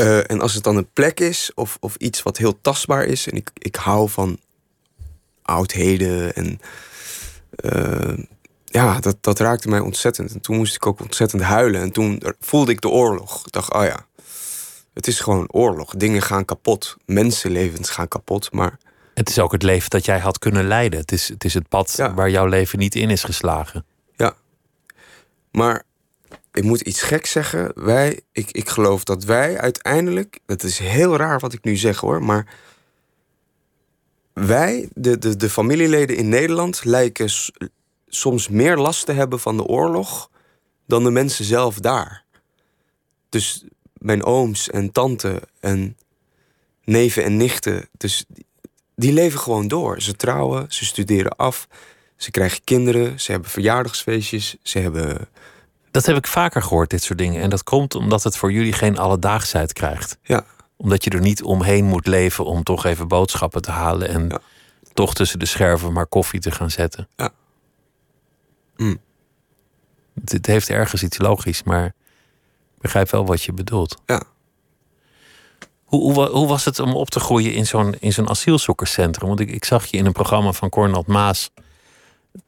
[0.00, 3.28] Uh, en als het dan een plek is of, of iets wat heel tastbaar is.
[3.28, 4.38] En ik, ik hou van
[5.42, 6.60] oudheden en.
[7.64, 8.18] Uh,
[8.64, 10.32] ja, dat, dat raakte mij ontzettend.
[10.32, 11.80] En toen moest ik ook ontzettend huilen.
[11.80, 13.46] En toen voelde ik de oorlog.
[13.46, 14.06] Ik dacht, oh ja,
[14.94, 15.94] het is gewoon oorlog.
[15.94, 16.96] Dingen gaan kapot.
[17.06, 18.52] Mensenlevens gaan kapot.
[18.52, 18.78] Maar.
[19.14, 21.00] Het is ook het leven dat jij had kunnen leiden.
[21.00, 23.84] Het is het, is het pad waar jouw leven niet in is geslagen.
[24.16, 24.34] Ja.
[25.50, 25.84] Maar
[26.52, 27.72] ik moet iets gek zeggen.
[27.74, 30.38] Wij, ik, ik geloof dat wij uiteindelijk.
[30.46, 32.24] Het is heel raar wat ik nu zeg hoor.
[32.24, 32.54] Maar
[34.32, 37.30] wij, de, de, de familieleden in Nederland, lijken
[38.08, 40.30] soms meer last te hebben van de oorlog
[40.86, 42.24] dan de mensen zelf daar.
[43.28, 45.96] Dus mijn ooms en tante en
[46.84, 48.24] neven en nichten, dus
[48.94, 50.02] die leven gewoon door.
[50.02, 51.68] Ze trouwen, ze studeren af,
[52.16, 55.28] ze krijgen kinderen, ze hebben verjaardagsfeestjes, ze hebben.
[55.90, 57.42] Dat heb ik vaker gehoord, dit soort dingen.
[57.42, 60.18] En dat komt omdat het voor jullie geen alledaagsheid krijgt.
[60.22, 60.44] Ja.
[60.76, 64.40] Omdat je er niet omheen moet leven om toch even boodschappen te halen en
[64.92, 67.08] toch tussen de scherven maar koffie te gaan zetten.
[67.16, 67.30] Ja.
[68.76, 69.00] Mm.
[70.24, 71.94] Het, heeft ergens iets logisch, maar
[72.78, 73.96] begrijp wel wat je bedoelt.
[74.06, 74.22] Ja.
[75.84, 79.28] Hoe, hoe, hoe was het om op te groeien in zo'n, in zo'n asielzoekerscentrum?
[79.28, 81.50] Want ik, ik zag je in een programma van Cornel Maas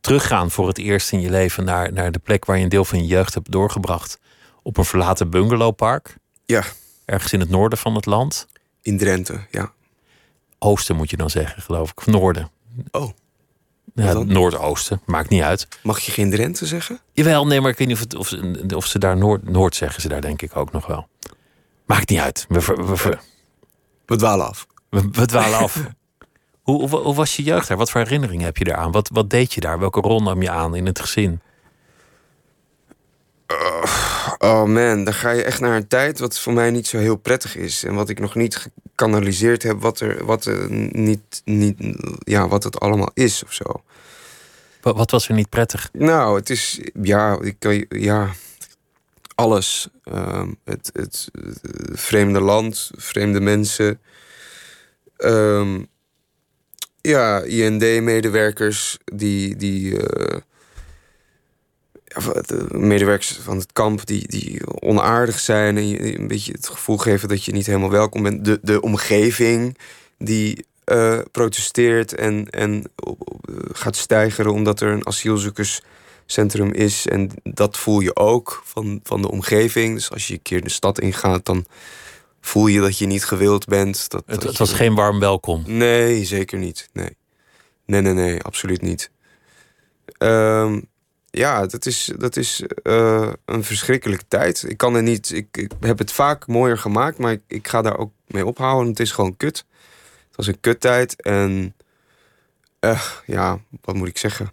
[0.00, 2.84] teruggaan voor het eerst in je leven naar, naar de plek waar je een deel
[2.84, 4.18] van je jeugd hebt doorgebracht.
[4.62, 6.16] Op een verlaten bungalowpark.
[6.44, 6.62] Ja.
[7.04, 8.46] Ergens in het noorden van het land.
[8.82, 9.72] In Drenthe, ja.
[10.58, 11.98] Oosten moet je dan zeggen, geloof ik.
[11.98, 12.50] Of noorden.
[12.90, 13.10] Oh.
[13.94, 15.68] Ja, noordoosten, maakt niet uit.
[15.82, 17.00] Mag je geen Drenthe zeggen?
[17.12, 19.74] Jawel, nee, maar ik weet niet of, het, of, ze, of ze daar Noord, Noord
[19.74, 21.08] zeggen ze daar denk ik ook nog wel.
[21.86, 22.46] Maakt niet uit.
[22.48, 23.18] We, we, we,
[24.06, 24.66] we dwalen af.
[24.88, 25.76] We, we dwalen af.
[26.72, 27.76] hoe, hoe, hoe, was je jeugd daar?
[27.76, 28.92] Wat voor herinneringen heb je daaraan?
[28.92, 29.78] Wat, wat deed je daar?
[29.78, 31.40] Welke rol nam je aan in het gezin?
[33.52, 33.84] Uh,
[34.38, 37.16] oh man, dan ga je echt naar een tijd wat voor mij niet zo heel
[37.16, 37.84] prettig is.
[37.84, 41.76] En wat ik nog niet gekanaliseerd heb, wat, er, wat, er niet, niet,
[42.18, 43.82] ja, wat het allemaal is of zo.
[44.80, 45.88] Wat, wat was er niet prettig?
[45.92, 48.30] Nou, het is, ja, ik, ja
[49.34, 49.88] alles.
[50.04, 51.28] Uh, het, het,
[51.92, 54.00] vreemde land, vreemde mensen.
[55.18, 55.90] Um,
[57.02, 60.40] ja, IND-medewerkers die, die uh,
[62.46, 66.96] de medewerkers van het kamp die, die onaardig zijn en je een beetje het gevoel
[66.96, 68.44] geven dat je niet helemaal welkom bent.
[68.44, 69.78] De, de omgeving
[70.18, 72.84] die uh, protesteert en, en
[73.72, 77.06] gaat stijgeren omdat er een asielzoekerscentrum is.
[77.06, 79.94] En dat voel je ook van, van de omgeving.
[79.94, 81.66] Dus als je een keer de stad ingaat, dan
[82.42, 84.10] voel je dat je niet gewild bent.
[84.10, 85.62] Dat, het, dat het was geen warm welkom.
[85.66, 86.88] Nee, zeker niet.
[86.92, 87.16] Nee,
[87.86, 89.10] nee, nee, nee absoluut niet.
[90.18, 90.90] Um,
[91.30, 94.64] ja, dat is, dat is uh, een verschrikkelijke tijd.
[94.68, 95.30] Ik kan er niet.
[95.32, 98.88] Ik, ik, heb het vaak mooier gemaakt, maar ik, ik, ga daar ook mee ophouden.
[98.88, 99.64] Het is gewoon kut.
[100.26, 101.22] Het was een kuttijd.
[101.22, 101.74] En
[102.80, 104.52] uh, ja, wat moet ik zeggen?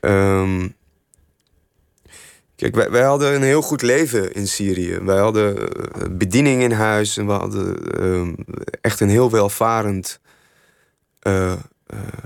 [0.00, 0.75] Um,
[2.56, 4.98] kijk, wij, hadden een heel goed leven in Syrië.
[4.98, 8.36] Wij hadden eh, bediening in huis en we hadden um,
[8.80, 10.20] echt een heel welvarend
[11.22, 11.52] uh,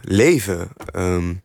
[0.02, 0.68] leven.
[0.96, 1.42] Um,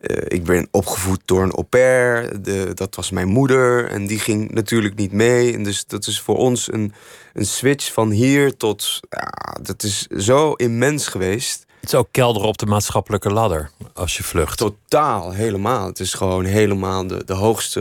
[0.00, 2.42] uh, ik ben opgevoed door een au pair.
[2.42, 3.88] De, dat was mijn moeder.
[3.88, 5.54] En die ging natuurlijk niet mee.
[5.54, 6.92] En dus dat is voor ons een,
[7.32, 9.00] een switch van hier tot.
[9.08, 11.66] Ja, dat is zo immens geweest.
[11.80, 14.58] Het is ook kelder op de maatschappelijke ladder als je vlucht.
[14.58, 15.86] Totaal, helemaal.
[15.86, 17.80] Het is gewoon helemaal de, de hoogste,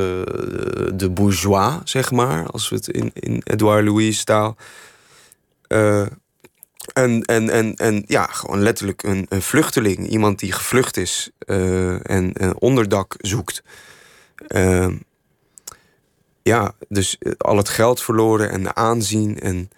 [0.96, 2.46] de bourgeois, zeg maar.
[2.48, 4.56] Als we het in, in Edouard Louis taal.
[5.68, 6.06] Uh,
[6.94, 10.08] en, en, en, en ja, gewoon letterlijk een, een vluchteling.
[10.08, 13.64] Iemand die gevlucht is uh, en, onderdak zoekt.
[16.44, 19.40] Ja, dus al het geld verloren en de aanzien.
[19.40, 19.70] En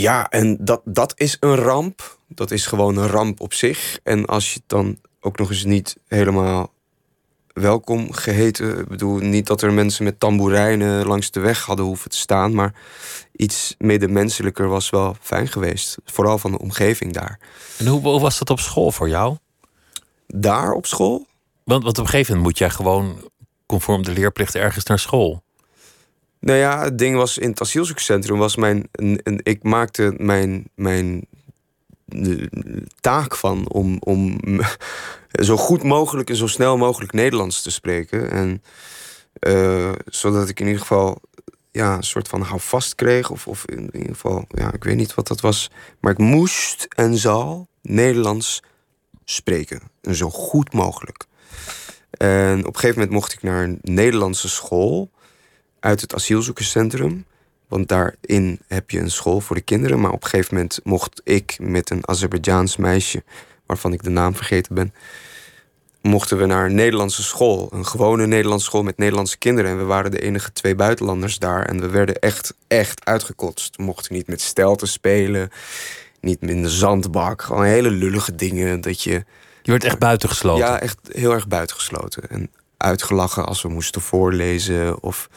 [0.00, 2.18] ja, en dat, dat is een ramp.
[2.28, 3.98] Dat is gewoon een ramp op zich.
[4.02, 6.72] En als je het dan ook nog eens niet helemaal
[7.60, 8.78] welkom geheten.
[8.78, 12.54] Ik bedoel, niet dat er mensen met tamboerijnen langs de weg hadden hoeven te staan,
[12.54, 12.74] maar
[13.32, 15.96] iets medemenselijker was wel fijn geweest.
[16.04, 17.38] Vooral van de omgeving daar.
[17.78, 19.36] En hoe, hoe was dat op school voor jou?
[20.26, 21.26] Daar op school?
[21.64, 23.30] Want, want op een gegeven moment moet jij gewoon
[23.66, 25.42] conform de leerplicht ergens naar school.
[26.40, 28.88] Nou ja, het ding was in het asielzoekerscentrum was mijn.
[28.92, 31.26] Een, ik maakte mijn, mijn
[33.00, 34.40] taak van om, om
[35.48, 38.30] zo goed mogelijk en zo snel mogelijk Nederlands te spreken.
[38.30, 38.62] En
[39.40, 41.20] uh, zodat ik in ieder geval
[41.70, 43.30] ja, een soort van houvast kreeg.
[43.30, 45.70] Of, of in, ieder geval, ja, ik weet niet wat dat was.
[46.00, 48.62] Maar ik moest en zal Nederlands
[49.24, 49.80] spreken.
[50.02, 51.24] En zo goed mogelijk.
[52.10, 55.10] En op een gegeven moment mocht ik naar een Nederlandse school
[55.86, 57.24] uit het asielzoekerscentrum.
[57.68, 60.00] Want daarin heb je een school voor de kinderen.
[60.00, 63.22] Maar op een gegeven moment mocht ik met een Azerbeidzjaans meisje,
[63.66, 64.94] waarvan ik de naam vergeten ben,
[66.02, 67.68] mochten we naar een Nederlandse school.
[67.72, 69.70] Een gewone Nederlandse school met Nederlandse kinderen.
[69.70, 71.64] En we waren de enige twee buitenlanders daar.
[71.64, 73.76] En we werden echt, echt uitgekotst.
[73.76, 75.50] We mochten niet met stelten spelen.
[76.20, 77.42] Niet in de zandbak.
[77.42, 78.80] Gewoon hele lullige dingen.
[78.80, 79.24] Dat je...
[79.62, 80.66] Je werd echt buitengesloten?
[80.66, 82.28] Ja, echt heel erg buitengesloten.
[82.28, 85.02] En uitgelachen als we moesten voorlezen.
[85.02, 85.28] Of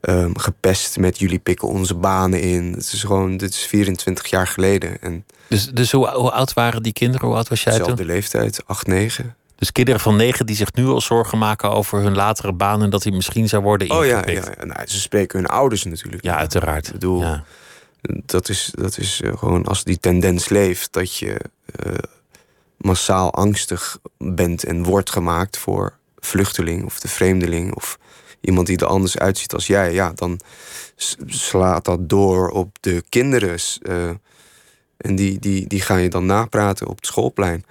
[0.00, 2.72] um, gepest met jullie pikken onze banen in.
[2.72, 5.00] Het is gewoon, dit is 24 jaar geleden.
[5.00, 7.26] En dus dus hoe, hoe oud waren die kinderen?
[7.26, 7.94] Hoe oud was jij toen?
[7.94, 9.36] de leeftijd, 8, 9.
[9.56, 12.90] Dus kinderen van negen die zich nu al zorgen maken over hun latere baan en
[12.90, 14.26] dat hij misschien zou worden ingepikt.
[14.26, 16.24] Oh ja, ja, Nou, ze spreken hun ouders natuurlijk.
[16.24, 16.86] Ja, uiteraard.
[16.86, 17.44] Ik bedoel, ja.
[18.26, 21.40] dat is, dat is eh, gewoon als die tendens leeft dat je
[21.86, 21.92] uh,
[22.76, 27.98] massaal angstig bent en wordt gemaakt voor vluchteling of de vreemdeling of
[28.40, 30.40] iemand die er anders uitziet als jij, ja, dan
[31.26, 33.58] slaat dat door op de kinderen.
[33.82, 34.10] Uh,
[34.96, 37.64] en die, die, die ga je dan napraten op het schoolplein.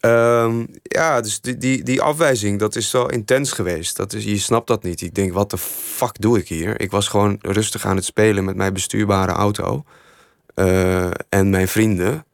[0.00, 3.96] Ehm, ja, dus die, die, die afwijzing, dat is wel intens geweest.
[3.96, 5.00] Dat is, je snapt dat niet.
[5.00, 6.80] Ik denk, wat de fuck doe ik hier?
[6.80, 9.84] Ik was gewoon rustig aan het spelen met mijn bestuurbare auto.
[10.54, 12.24] eh, en mijn vrienden.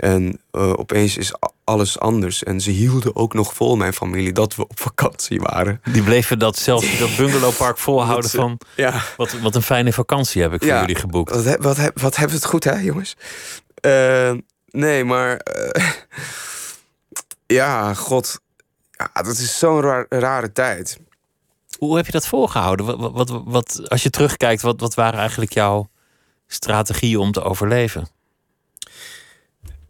[0.00, 1.32] En eh, opeens is
[1.64, 2.42] alles anders.
[2.42, 5.80] En ze hielden ook nog vol, mijn familie, dat we op vakantie waren.
[5.92, 8.58] Die bleven dat zelfs in dat bungalowpark volhouden Dat van...
[8.76, 11.42] Ja, Wat, wat een fijne vakantie heb ik voor jullie geboekt.
[11.42, 13.16] wat, wat, wat hebben we het goed, hè, jongens?
[13.74, 14.32] Eh,
[14.70, 15.36] nee, maar...
[15.36, 15.84] eh,
[17.46, 18.40] ja, god.
[18.90, 20.98] Ja, dat is zo'n raar- rare tijd.
[21.78, 23.12] Hoe heb je dat volgehouden?
[23.12, 25.88] Wat, wat- als je terugkijkt, wat, wat waren eigenlijk jouw
[26.46, 28.08] strategieën om te overleven?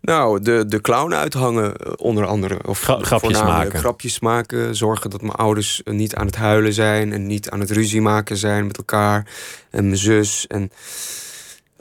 [0.00, 2.58] Nou, de, de clown uithangen, eh, onder andere.
[2.66, 3.78] Of Gra- grapjes maken.
[3.78, 4.76] Grapjes maken.
[4.76, 7.12] Zorgen dat mijn ouders eh, niet aan het huilen zijn.
[7.12, 9.26] En niet aan het ruzie maken zijn met elkaar.
[9.70, 10.46] En mijn zus.
[10.46, 10.70] En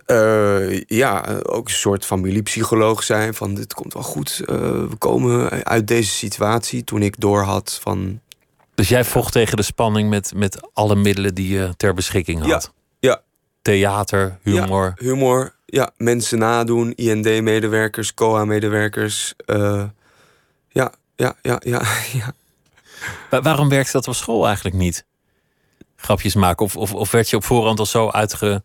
[0.05, 3.33] eh, ja, ook een soort familiepsycholoog zijn.
[3.33, 4.41] Van dit komt wel goed.
[4.45, 6.83] we komen uit deze situatie.
[6.83, 8.19] Toen ik doorhad van...
[8.75, 12.73] Dus jij vocht tegen de spanning met, met alle middelen die je ter beschikking had.
[12.99, 13.21] Ja.
[13.61, 14.93] Theater, humor.
[14.95, 15.53] Ja, humor.
[15.71, 16.93] Ja, mensen nadoen.
[16.95, 19.33] IND-medewerkers, COA-medewerkers.
[19.45, 19.83] eh,
[20.69, 21.81] ja, ja, ja, ja,
[22.19, 22.33] ja.
[23.29, 25.05] Wa- waarom werkte dat op school eigenlijk niet?
[25.95, 26.65] Grapjes maken?
[26.65, 28.63] Of, of, of werd je op voorhand al zo uitge,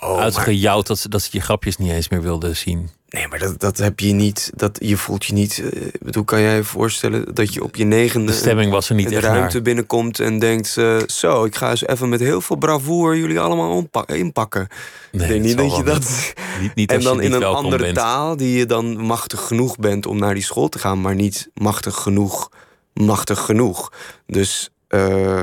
[0.00, 2.90] Oh, maar- uitgejouwd dat ze, dat ze je grapjes niet eens meer wilden zien?
[3.08, 4.50] Nee, maar dat, dat heb je niet.
[4.54, 5.58] Dat, je voelt je niet.
[5.72, 8.26] eh, Ik bedoel, kan jij je voorstellen dat je op je negende.
[8.26, 11.70] De stemming was er niet in de ruimte binnenkomt en denkt: eh, Zo, ik ga
[11.70, 14.68] eens even met heel veel bravoure jullie allemaal inpakken.
[15.12, 16.32] Nee, denk niet dat je dat.
[16.60, 17.94] Niet, niet en dan in een andere bent.
[17.96, 21.48] taal die je dan machtig genoeg bent om naar die school te gaan, maar niet
[21.54, 22.50] machtig genoeg,
[22.94, 23.92] machtig genoeg.
[24.26, 25.42] Dus eh,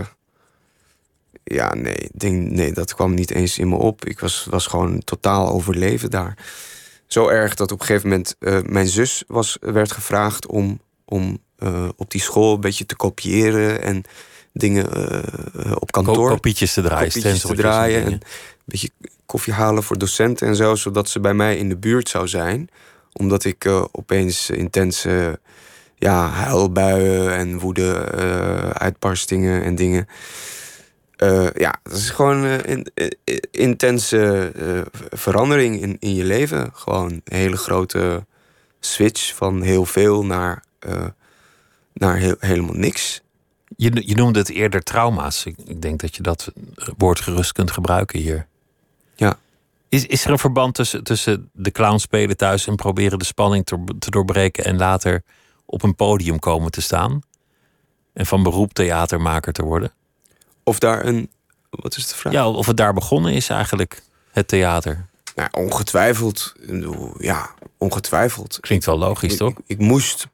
[1.43, 4.05] ja, nee, denk, nee, dat kwam niet eens in me op.
[4.05, 6.37] Ik was, was gewoon totaal overleven daar.
[7.13, 11.37] Zo erg dat op een gegeven moment eh, mijn zus was, werd gevraagd om, om
[11.57, 14.03] eh, op die school een beetje te kopiëren en
[14.53, 18.21] dingen eh, op kantoor kopietjes te draaien, kopietjes te en draaien en een
[18.65, 18.89] beetje
[19.25, 22.69] koffie halen voor docenten en zo, zodat ze bij mij in de buurt zou zijn.
[23.11, 25.39] Omdat ik opeens intense
[25.95, 28.11] ja, huilbuien en woede
[28.73, 30.07] uitbarstingen en dingen.
[31.23, 32.91] Eh, ja, dat is gewoon een in,
[33.23, 36.69] in- intense eh, verandering in, in je leven.
[36.73, 38.25] Gewoon een hele grote
[38.79, 41.05] switch van heel veel naar, eh,
[41.93, 43.21] naar heel, helemaal niks.
[43.75, 45.45] Je, je noemde het eerder trauma's.
[45.45, 46.51] Ik, ik denk dat je dat
[46.97, 48.47] woord gerust kunt gebruiken hier.
[49.15, 49.37] Ja.
[49.89, 53.65] Is, is er een verband tussen, tussen de clown spelen thuis en proberen de spanning
[53.65, 55.23] te, te doorbreken en later
[55.65, 57.21] op een podium komen te staan?
[58.13, 59.91] En van beroep theatermaker te worden?
[60.63, 61.29] Of daar een.
[61.69, 62.33] Wat is de vraag?
[62.33, 65.05] Ja, of het daar begonnen is eigenlijk, het theater.
[65.35, 66.53] Nou, ongetwijfeld.
[67.17, 68.57] Ja, ongetwijfeld.
[68.59, 69.49] Klinkt wel logisch, Ik, toch?
[69.49, 70.27] ik, ik moest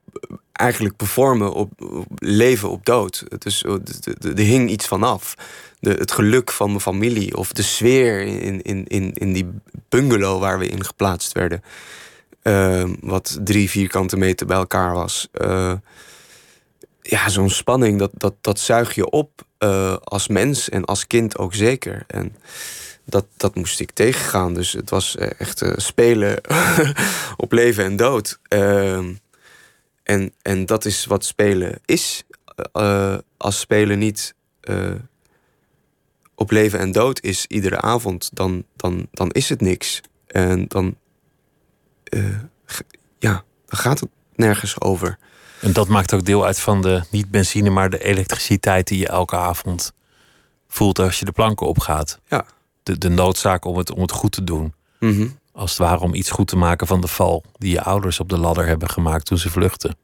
[0.52, 3.24] eigenlijk performen op, op leven op dood.
[3.28, 5.36] Het is, er hing iets vanaf.
[5.80, 9.50] De, het geluk van mijn familie of de sfeer in, in, in, in die
[9.90, 11.64] bungalow waar we in geplaatst werden.
[12.42, 15.28] Ehm, wat drie vierkante meter bij elkaar was.
[15.32, 15.74] Eh,
[17.02, 21.38] ja, zo'n spanning, dat, dat, dat zuig je op eh, als mens en als kind
[21.38, 22.04] ook zeker.
[22.08, 22.36] En
[23.06, 24.54] dat, dat moest ik tegengaan.
[24.54, 26.42] Dus het was eh, echt eh, spelen
[27.38, 28.40] op leven en dood.
[28.44, 29.14] Ehm,
[30.04, 32.24] en, en dat is wat spelen is.
[33.38, 34.36] Als spelen niet
[36.36, 40.02] op leven en dood is iedere avond, dan, dan, dan is het niks.
[40.28, 40.98] En dan,
[43.20, 45.18] ja, dan gaat het nergens over.
[45.62, 49.08] En dat maakt ook deel uit van de, niet benzine, maar de elektriciteit die je
[49.08, 49.94] elke avond
[50.68, 52.20] voelt als je de planken opgaat.
[52.28, 52.46] Ja.
[52.84, 54.74] De, de noodzaak om het, om het goed te doen.
[55.00, 55.28] Mhm.
[55.52, 58.30] Als het ware om iets goed te maken van de val die je ouders op
[58.30, 59.96] de ladder hebben gemaakt toen ze vluchtten.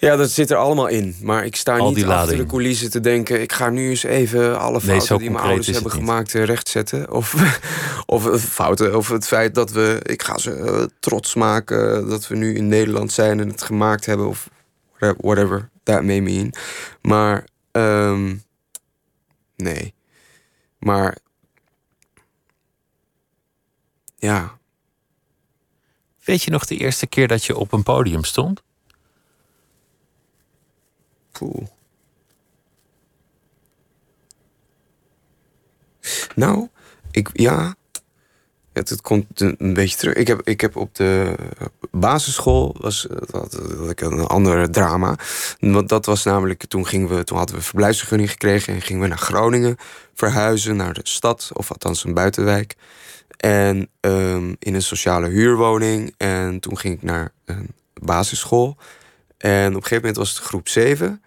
[0.00, 1.16] Ja, dat zit er allemaal in.
[1.22, 2.38] Maar ik sta Al niet achter lading.
[2.38, 3.40] de coulissen te denken...
[3.40, 7.12] ik ga nu eens even alle fouten die mijn ouders hebben gemaakt eh, rechtzetten.
[7.12, 7.34] Of,
[8.06, 10.00] of eh, fouten, of het feit dat we...
[10.02, 14.06] ik ga ze eh, trots maken dat we nu in Nederland zijn en het gemaakt
[14.06, 14.28] hebben.
[14.28, 14.48] Of
[14.98, 16.52] whatever that may mean.
[17.02, 18.34] Maar, ehm,
[19.56, 19.94] nee.
[20.78, 21.18] Maar,
[24.16, 24.58] ja...
[26.24, 28.62] Weet je nog de eerste keer dat je op een podium stond?
[36.34, 36.68] Nou,
[37.10, 37.74] ik, ja.
[38.72, 40.14] Het, komt een, beetje terug.
[40.14, 41.34] Ik heb, ik heb op de
[41.90, 45.16] basisschool was dat had, had ik een ander drama.
[45.58, 49.08] Want dat was namelijk toen gingen we, toen hadden we verblijfsvergunning gekregen en gingen we
[49.08, 49.76] naar Groningen
[50.14, 52.76] verhuizen naar de stad, of althans een buitenwijk.
[53.36, 56.14] En ehm, in een sociale huurwoning.
[56.16, 58.76] En toen ging ik naar een basisschool.
[59.38, 61.22] En op een gegeven moment was het groep 7.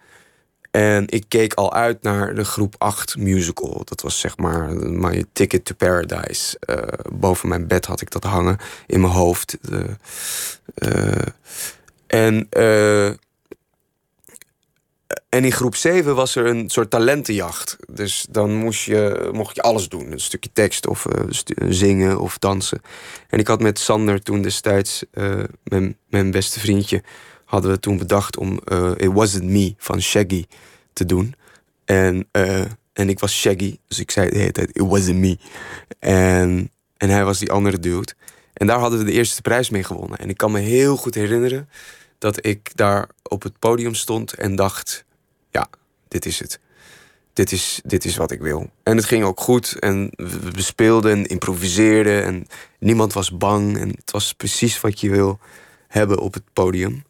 [0.74, 3.82] En ik keek al uit naar de groep 8 musical.
[3.84, 6.60] Dat was zeg maar My Ticket to Paradise.
[6.66, 6.76] Uh,
[7.12, 9.58] boven mijn bed had ik dat hangen in mijn hoofd.
[9.70, 11.10] Uh,
[12.06, 13.16] en, uh, en
[15.28, 17.76] in groep 7 was er een soort talentenjacht.
[17.90, 20.12] Dus dan moest je, mocht je alles doen.
[20.12, 21.06] Een stukje tekst of
[21.68, 22.80] zingen of dansen.
[23.28, 25.04] En ik had met Sander toen destijds,
[25.64, 27.02] mijn, mijn beste vriendje
[27.44, 30.44] hadden we toen bedacht om uh, It Wasn't Me van Shaggy
[30.92, 31.34] te doen.
[31.84, 32.60] En, uh,
[32.92, 35.38] en ik was Shaggy, dus ik zei de hele tijd It Wasn't Me.
[35.98, 38.12] En, en hij was die andere dude.
[38.52, 40.18] En daar hadden we de eerste prijs mee gewonnen.
[40.18, 41.68] En ik kan me heel goed herinneren
[42.18, 45.04] dat ik daar op het podium stond en dacht:
[45.50, 45.68] ja,
[46.08, 46.60] dit is het.
[47.32, 48.70] Dit is, dit is wat ik wil.
[48.82, 49.78] En het ging ook goed.
[49.78, 52.24] En we speelden en improviseerden.
[52.24, 52.46] En
[52.78, 53.78] niemand was bang.
[53.78, 55.38] En het was precies wat je wil
[55.88, 57.04] hebben op het podium.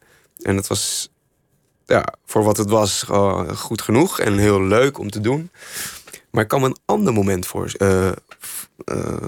[0.44, 1.10] En het was
[1.86, 3.02] ja, voor wat het was
[3.54, 5.50] goed genoeg en heel leuk om te doen.
[6.30, 8.10] Maar ik kan een ander moment voor, uh,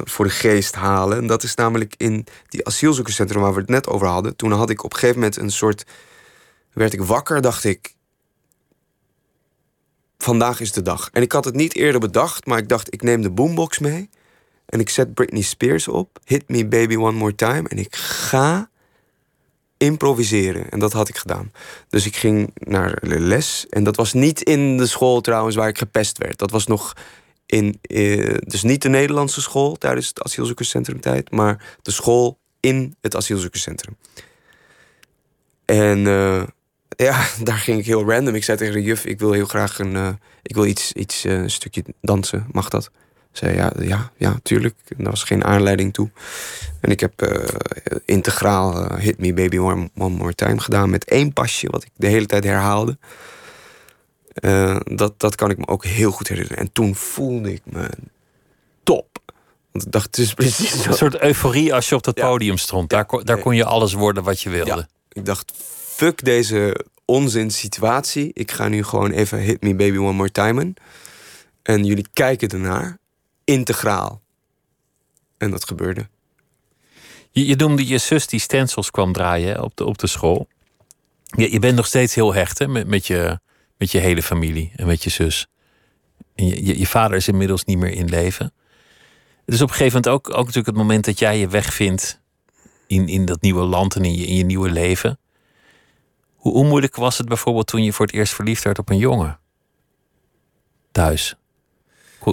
[0.04, 1.18] voor de geest halen.
[1.18, 4.36] En dat is namelijk in die asielzoekerscentrum waar we het net over hadden.
[4.36, 5.84] Toen had ik op een gegeven moment een soort.
[6.72, 7.94] werd ik wakker, dacht ik.
[10.18, 11.08] Vandaag is de dag.
[11.12, 14.10] En ik had het niet eerder bedacht, maar ik dacht, ik neem de boombox mee.
[14.66, 16.18] En ik zet Britney Spears op.
[16.24, 17.68] Hit me baby one more time.
[17.68, 18.70] En ik ga
[19.76, 20.70] improviseren.
[20.70, 21.52] En dat had ik gedaan.
[21.88, 23.66] Dus ik ging naar les.
[23.68, 26.38] En dat was niet in de school trouwens waar ik gepest werd.
[26.38, 26.92] Dat was nog
[27.46, 27.78] in.
[27.82, 31.30] Eh, dus niet de Nederlandse school tijdens het asielzoekerscentrum tijd.
[31.30, 33.96] Maar de school in het asielzoekerscentrum.
[35.64, 36.42] En uh,
[36.88, 38.34] ja, daar ging ik heel random.
[38.34, 39.94] Ik zei tegen de juf: Ik wil heel graag een.
[39.94, 40.08] Uh,
[40.42, 42.46] ik wil iets, iets een stukje dansen.
[42.52, 42.90] Mag dat?
[43.36, 44.74] Zei ja, ja, ja, tuurlijk.
[44.98, 46.10] Er was geen aanleiding toe.
[46.80, 47.44] En ik heb uh,
[48.04, 51.90] integraal uh, Hit Me Baby One, One, More Time gedaan met één pasje, wat ik
[51.96, 52.98] de hele tijd herhaalde.
[54.40, 56.58] Uh, dat, dat kan ik me ook heel goed herinneren.
[56.58, 57.88] En toen voelde ik me
[58.82, 59.18] top.
[59.72, 62.90] Want ik dacht, het is precies Een soort euforie als je op dat podium stond.
[62.90, 64.70] Daar, kon, daar kon je alles worden wat je wilde.
[64.70, 64.86] Ja.
[65.12, 65.52] Ik dacht,
[65.96, 68.30] fuck deze onzin situatie.
[68.32, 70.74] Ik ga nu gewoon even Hit Me Baby One More Time.
[71.62, 72.98] En jullie kijken ernaar
[73.46, 74.22] integraal.
[75.38, 76.08] En dat gebeurde.
[77.30, 80.48] Je, je noemde je zus die stencils kwam draaien op de, op de school.
[81.24, 83.40] Je, je bent nog steeds heel hecht hè, met, met, je,
[83.78, 85.46] met je hele familie en met je zus.
[86.34, 88.52] En je, je, je vader is inmiddels niet meer in leven.
[89.44, 91.74] Het is op een gegeven moment ook, ook natuurlijk het moment dat jij je weg
[91.74, 92.20] vindt
[92.86, 95.18] in, in dat nieuwe land en in je, in je nieuwe leven.
[96.36, 98.98] Hoe, hoe moeilijk was het bijvoorbeeld toen je voor het eerst verliefd werd op een
[98.98, 99.38] jongen?
[100.92, 101.36] Thuis.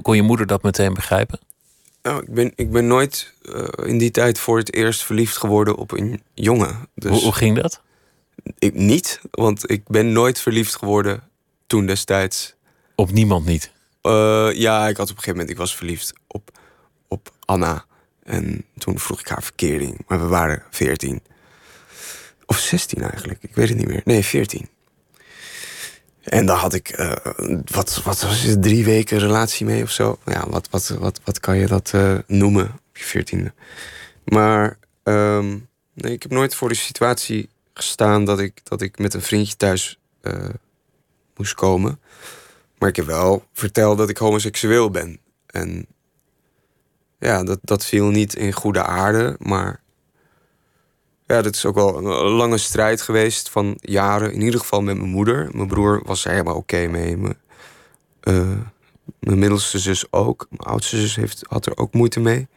[0.01, 1.39] Kon, je moeder dat meteen begrijpen?
[2.01, 5.75] Nou, ik ben, ik ben nooit uh, in die tijd voor het eerst verliefd geworden
[5.75, 6.87] op een jongen.
[6.95, 7.81] Dus hoe, hoe ging dat?
[8.59, 11.23] Ik niet, want ik ben nooit verliefd geworden
[11.67, 12.55] toen destijds.
[12.95, 13.71] Op niemand niet?
[14.03, 16.51] Uh, ja, ik had op een gegeven moment, ik was verliefd op,
[17.07, 17.85] op Anna.
[18.23, 21.21] En toen vroeg ik haar verkering, maar we waren 14.
[22.45, 24.01] Of 16 eigenlijk, ik weet het niet meer.
[24.05, 24.69] Nee, 14.
[26.23, 27.11] En daar had ik, uh,
[27.65, 30.17] wat, wat was het, drie weken relatie mee of zo.
[30.25, 33.53] Ja, wat, wat, wat, wat kan je dat uh, noemen op je veertiende?
[34.25, 39.13] Maar um, nee, ik heb nooit voor de situatie gestaan dat ik, dat ik met
[39.13, 40.49] een vriendje thuis uh,
[41.35, 41.99] moest komen.
[42.77, 45.19] Maar ik heb wel verteld dat ik homoseksueel ben.
[45.45, 45.85] En
[47.19, 49.82] ja, dat, dat viel niet in goede aarde, maar
[51.33, 54.33] ja, dat is ook wel een lange strijd geweest van jaren.
[54.33, 55.49] In ieder geval met mijn moeder.
[55.51, 57.17] Mijn broer was er helemaal oké mee.
[57.17, 57.37] Mijn,
[58.23, 58.57] uh,
[59.19, 60.47] mijn middelste zus ook.
[60.49, 62.47] Mijn oudste zus heeft, had er ook moeite mee.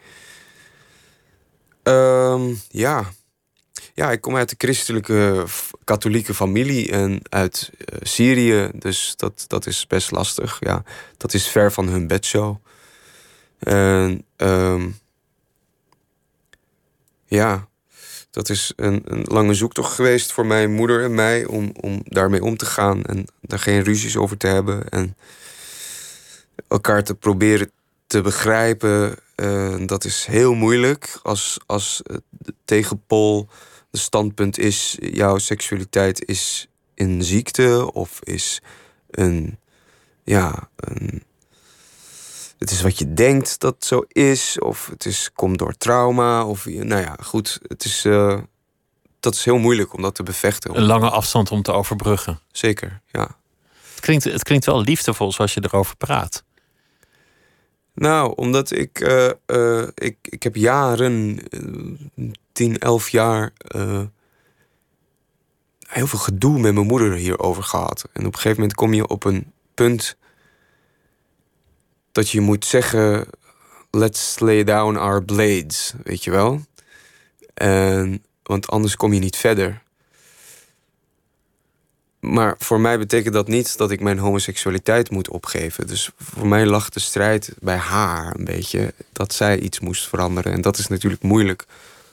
[1.83, 3.05] Um, ja.
[3.95, 5.45] ja, ik kom uit de christelijke
[5.85, 8.70] katholieke familie en uit uh, Syrië.
[8.74, 10.57] Dus dat, dat is best lastig.
[10.61, 10.83] Ja,
[11.16, 12.57] dat is ver van hun bedshow.
[13.59, 14.99] En um,
[17.27, 17.68] ja,
[18.37, 22.43] dat is een, een, lange zoektocht geweest voor mijn moeder en mij om, om daarmee
[22.43, 25.16] om te gaan en daar geen ruzies over te hebben en
[26.68, 27.70] elkaar te proberen
[28.07, 29.16] te begrijpen.
[29.37, 32.03] Uh, dat is heel moeilijk als, als
[32.64, 33.49] tegenpol
[33.91, 38.62] de standpunt is: jouw seksualiteit is een ziekte of is
[39.11, 39.59] een,
[40.24, 41.22] ja, een
[42.59, 46.66] het is wat je denkt dat zo is, of het is, komt door trauma, of
[46.66, 48.38] nou ja, goed, het is, uh,
[49.20, 50.76] dat is heel moeilijk om dat te bevechten.
[50.76, 52.40] Een lange afstand om te overbruggen.
[52.52, 53.38] Zeker, ja.
[53.94, 56.44] Het klinkt, het klinkt wel liefdevol zoals je erover praat.
[57.94, 61.38] Nou, omdat ik, uh, uh, ik, ik heb jaren,
[62.52, 63.52] tien, elf jaar,
[65.86, 68.09] heel veel gedoe met mijn moeder hierover gehad.
[68.12, 70.16] En op een gegeven moment kom je op een punt
[72.16, 73.26] dat je moet zeggen:
[73.90, 76.60] let's lay down our blades, weet je wel?
[77.54, 79.82] En, want anders kom je niet verder.
[82.20, 85.86] Maar voor mij betekent dat niet dat ik mijn homoseksualiteit moet opgeven.
[85.86, 90.52] Dus voor mij lag de strijd bij haar een beetje dat zij iets moest veranderen.
[90.52, 91.66] En dat is natuurlijk moeilijk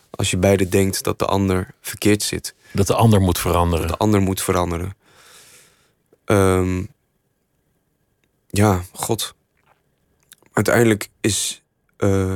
[0.09, 2.53] als je beide denkt dat de ander verkeerd zit.
[2.71, 3.87] Dat de ander moet veranderen.
[3.87, 4.95] Dat de ander moet veranderen.
[6.25, 6.87] Um,
[8.49, 9.33] ja, god.
[10.53, 11.63] Uiteindelijk is,
[11.97, 12.33] uh,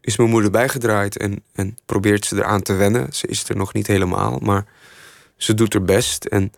[0.00, 3.12] is mijn moeder bijgedraaid en, en probeert ze eraan te wennen.
[3.12, 4.66] Ze is er nog niet helemaal, maar
[5.36, 6.24] ze doet haar best.
[6.24, 6.52] En,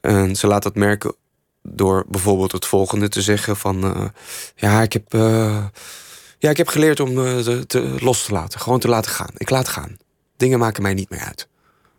[0.00, 1.14] en ze laat dat merken
[1.62, 3.84] door bijvoorbeeld het volgende te zeggen van...
[3.84, 4.04] Uh,
[4.54, 5.64] ja, ik heb, uh,
[6.38, 8.60] ja, ik heb geleerd om te, te, los te laten.
[8.60, 9.30] Gewoon te laten gaan.
[9.36, 9.96] Ik laat gaan.
[10.36, 11.48] Dingen maken mij niet meer uit.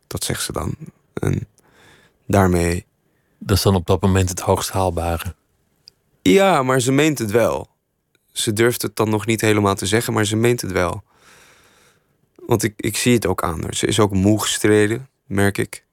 [0.07, 0.75] Dat zegt ze dan.
[1.13, 1.47] En
[2.27, 2.85] daarmee...
[3.43, 5.35] Dat is dan op dat moment het hoogst haalbare.
[6.21, 7.69] Ja, maar ze meent het wel.
[8.31, 11.03] Ze durft het dan nog niet helemaal te zeggen, maar ze meent het wel.
[12.35, 13.75] Want ik, ik zie het ook aan haar.
[13.75, 15.83] Ze is ook moe gestreden, merk ik.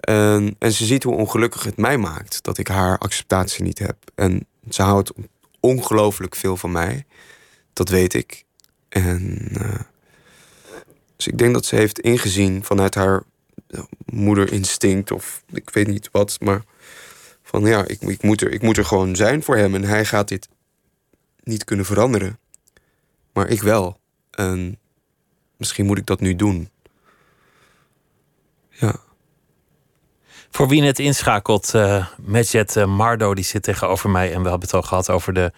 [0.00, 3.96] En, en ze ziet hoe ongelukkig het mij maakt dat ik haar acceptatie niet heb.
[4.14, 5.12] En ze houdt
[5.60, 7.06] ongelooflijk veel van mij.
[7.72, 8.44] Dat weet ik.
[8.88, 9.80] En uh,
[11.16, 13.22] dus ik denk dat ze heeft ingezien vanuit haar
[14.04, 16.64] moederinstinct of ik weet niet wat, maar
[17.60, 20.04] van ja, ik, ik, moet er, ik moet er gewoon zijn voor hem en hij
[20.04, 20.48] gaat dit
[21.42, 22.38] niet kunnen veranderen.
[23.32, 23.98] Maar ik wel.
[24.30, 24.78] En
[25.56, 26.68] misschien moet ik dat nu doen.
[28.68, 28.96] Ja.
[30.50, 32.06] Voor wie net inschakelt, uh,
[32.86, 34.32] Mardo die zit tegenover mij.
[34.32, 35.52] En we hebben het al gehad over de,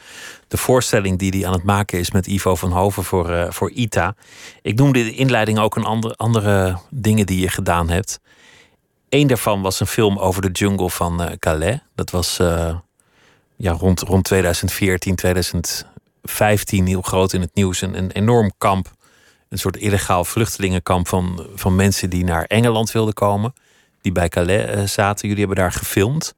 [0.49, 3.71] de voorstelling die hij aan het maken is met Ivo van Hoven voor, uh, voor
[3.71, 4.15] ITA.
[4.63, 8.21] Ik noemde de inleiding ook een andere, andere dingen die je gedaan hebt.
[9.17, 11.79] Eén daarvan was een film over de jungle van Calais.
[11.95, 12.37] Dat was
[13.57, 17.81] ja, rond, rond 2014, 2015 heel groot in het nieuws.
[17.81, 18.91] Een, een enorm kamp,
[19.49, 23.53] een soort illegaal vluchtelingenkamp van, van mensen die naar Engeland wilden komen
[24.01, 25.29] die bij Calais eh, zaten.
[25.29, 26.35] Jullie hebben daar gefilmd.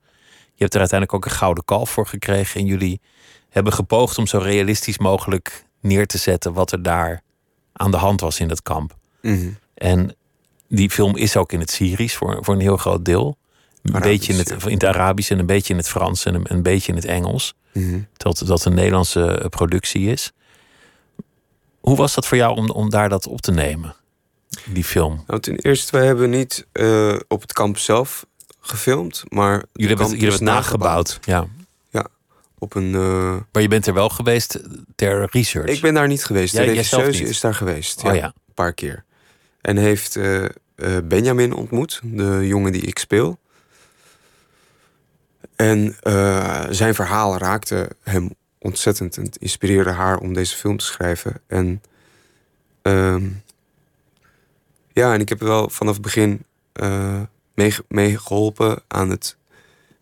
[0.54, 2.60] Je hebt er uiteindelijk ook een gouden kalf voor gekregen.
[2.60, 3.00] En jullie
[3.48, 7.22] hebben gepoogd om zo realistisch mogelijk neer te zetten wat er daar
[7.72, 8.96] aan de hand was in dat kamp.
[9.22, 9.48] Mhm.
[9.74, 10.16] En
[10.68, 13.36] die film is ook in het Syrisch voor, voor een heel groot deel.
[13.82, 16.44] Een beetje in het, in het Arabisch en een beetje in het Frans en een,
[16.48, 17.54] een beetje in het Engels.
[17.72, 20.32] Mm dat, dat een Nederlandse eh, productie is.
[21.80, 23.94] Hoe was dat voor jou om, om daar dat op te nemen?
[24.64, 25.24] die film?
[25.26, 28.26] Nou, ten eerste, wij hebben niet uh, op het kamp zelf
[28.60, 29.64] gefilmd, maar.
[29.72, 31.18] Jullie hebben het, jullie hebben het nagebouwd.
[31.24, 31.46] Ja.
[31.90, 32.06] Ja,
[32.58, 32.92] op een.
[32.92, 33.36] Uh...
[33.52, 34.60] Maar je bent er wel geweest
[34.94, 35.70] ter research?
[35.70, 36.54] Ik ben daar niet geweest.
[36.54, 38.04] De regisseuse is daar geweest.
[38.04, 39.04] Oh, ja, Een paar keer.
[39.60, 40.44] En heeft uh,
[41.04, 43.38] Benjamin ontmoet, de jongen die ik speel.
[45.56, 45.96] En
[46.70, 51.40] zijn verhaal raakte hem ontzettend en inspireerde haar om deze film te schrijven.
[51.46, 51.82] En.
[52.82, 53.16] Uh,
[54.92, 56.44] ja, en ik heb wel vanaf het begin
[57.88, 59.36] meegeholpen aan het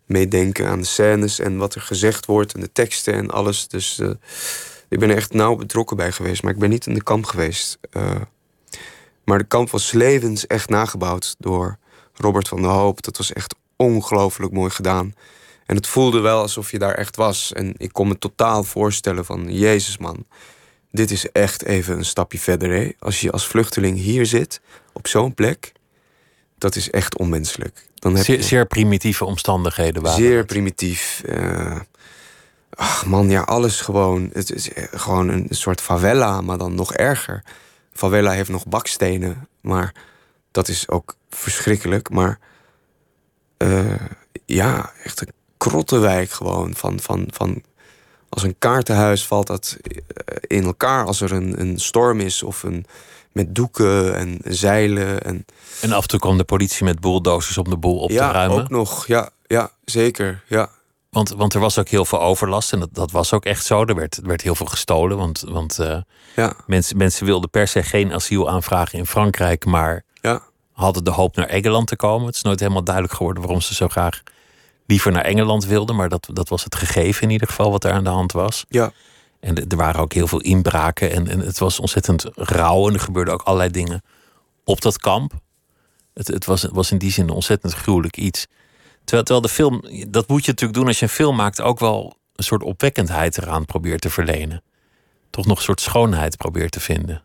[0.07, 3.69] meedenken aan de scènes en wat er gezegd wordt en de teksten en alles.
[3.69, 4.01] Dus
[4.89, 7.25] ik ben er echt nauw betrokken bij geweest, maar ik ben niet in de kamp
[7.25, 7.79] geweest.
[9.27, 11.79] Maar de kamp was levens echt nagebouwd door
[12.15, 13.03] Robert van der Hoop.
[13.03, 15.15] Dat was echt ongelooflijk mooi gedaan.
[15.67, 17.53] En het voelde wel alsof je daar echt was.
[17.53, 19.53] En ik kon me totaal voorstellen van...
[19.53, 20.27] Jezus man,
[20.91, 22.71] dit is echt even een stapje verder.
[22.71, 22.91] Hè?
[22.99, 24.61] Als je als vluchteling hier zit,
[24.93, 25.73] op zo'n plek,
[26.59, 27.87] dat is echt onmenselijk.
[27.95, 28.43] Dan heb zeer, je...
[28.43, 30.19] zeer primitieve omstandigheden waren.
[30.19, 31.23] Zeer primitief.
[31.25, 31.81] Uh,
[32.71, 34.31] ach man, ja, alles gewoon.
[34.33, 37.43] Het is eh, gewoon een soort favela, maar dan nog erger.
[37.97, 39.95] Favela heeft nog bakstenen, maar
[40.51, 42.11] dat is ook verschrikkelijk.
[42.11, 42.39] Maar
[43.59, 43.95] uh,
[44.45, 47.63] ja, echt een krottenwijk gewoon van, van, van
[48.29, 49.77] als een kaartenhuis valt dat
[50.41, 52.87] in elkaar als er een, een storm is of een,
[53.33, 55.23] met doeken en zeilen.
[55.23, 55.45] En,
[55.81, 58.57] en af en toe kwam de politie met bulldozers om de boel op te ruimen.
[58.57, 59.07] Ja, ook nog.
[59.07, 60.43] Ja, ja zeker.
[60.47, 60.71] Ja.
[61.17, 63.85] Want, want er was ook heel veel overlast en dat, dat was ook echt zo.
[63.85, 65.97] Er werd, er werd heel veel gestolen, want, want uh,
[66.37, 66.53] ja.
[66.67, 70.43] mensen, mensen wilden per se geen asiel aanvragen in Frankrijk, maar ja.
[70.73, 72.27] hadden de hoop naar Engeland te komen.
[72.27, 74.23] Het is nooit helemaal duidelijk geworden waarom ze zo graag
[74.87, 77.93] liever naar Engeland wilden, maar dat, dat was het gegeven in ieder geval wat er
[77.93, 78.65] aan de hand was.
[78.69, 78.93] Ja.
[79.41, 83.01] En er waren ook heel veel inbraken en, en het was ontzettend rauw en er
[83.01, 84.03] gebeurden ook allerlei dingen
[84.65, 85.33] op dat kamp.
[86.15, 88.47] Het, het, was, was in die zin een ontzettend gruwelijk iets.
[89.07, 92.17] Terwijl, de film, dat moet je natuurlijk doen als je een film maakt, ook wel
[92.35, 94.63] een soort opwekkendheid eraan probeert te verlenen.
[95.31, 97.23] Toch nog een soort schoonheid probeert te vinden.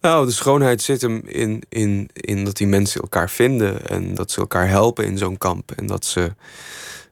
[0.00, 4.30] Nou, de schoonheid zit hem in, in, in dat die mensen elkaar vinden en dat
[4.30, 5.70] ze elkaar helpen in zo'n kamp.
[5.70, 6.34] En dat ze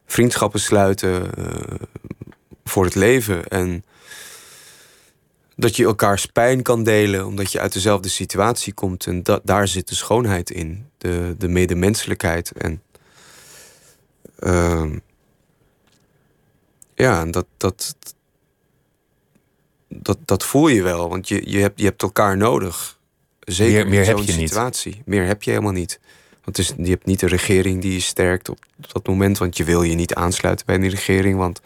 [0.07, 1.47] vriendschappen sluiten uh,
[2.64, 3.49] voor het leven.
[3.49, 3.85] En
[5.57, 9.07] dat je elkaars pijn kan delen omdat je uit dezelfde situatie komt.
[9.07, 10.86] En dat, daar zit de schoonheid in.
[10.98, 12.52] De, de medemenselijkheid.
[12.52, 12.82] En
[14.40, 14.92] uh,
[16.94, 17.96] ja, dat, dat,
[19.88, 21.09] dat, dat voel je wel.
[21.09, 22.98] Want je, je, hebt, je hebt elkaar nodig.
[23.40, 24.94] Zeker meer, in zo'n situatie.
[24.94, 25.07] Niet.
[25.07, 26.00] Meer heb je helemaal niet.
[26.47, 28.59] Want is, je hebt niet een regering die je sterkt op
[28.92, 29.38] dat moment.
[29.38, 31.38] Want je wil je niet aansluiten bij die regering.
[31.38, 31.61] Want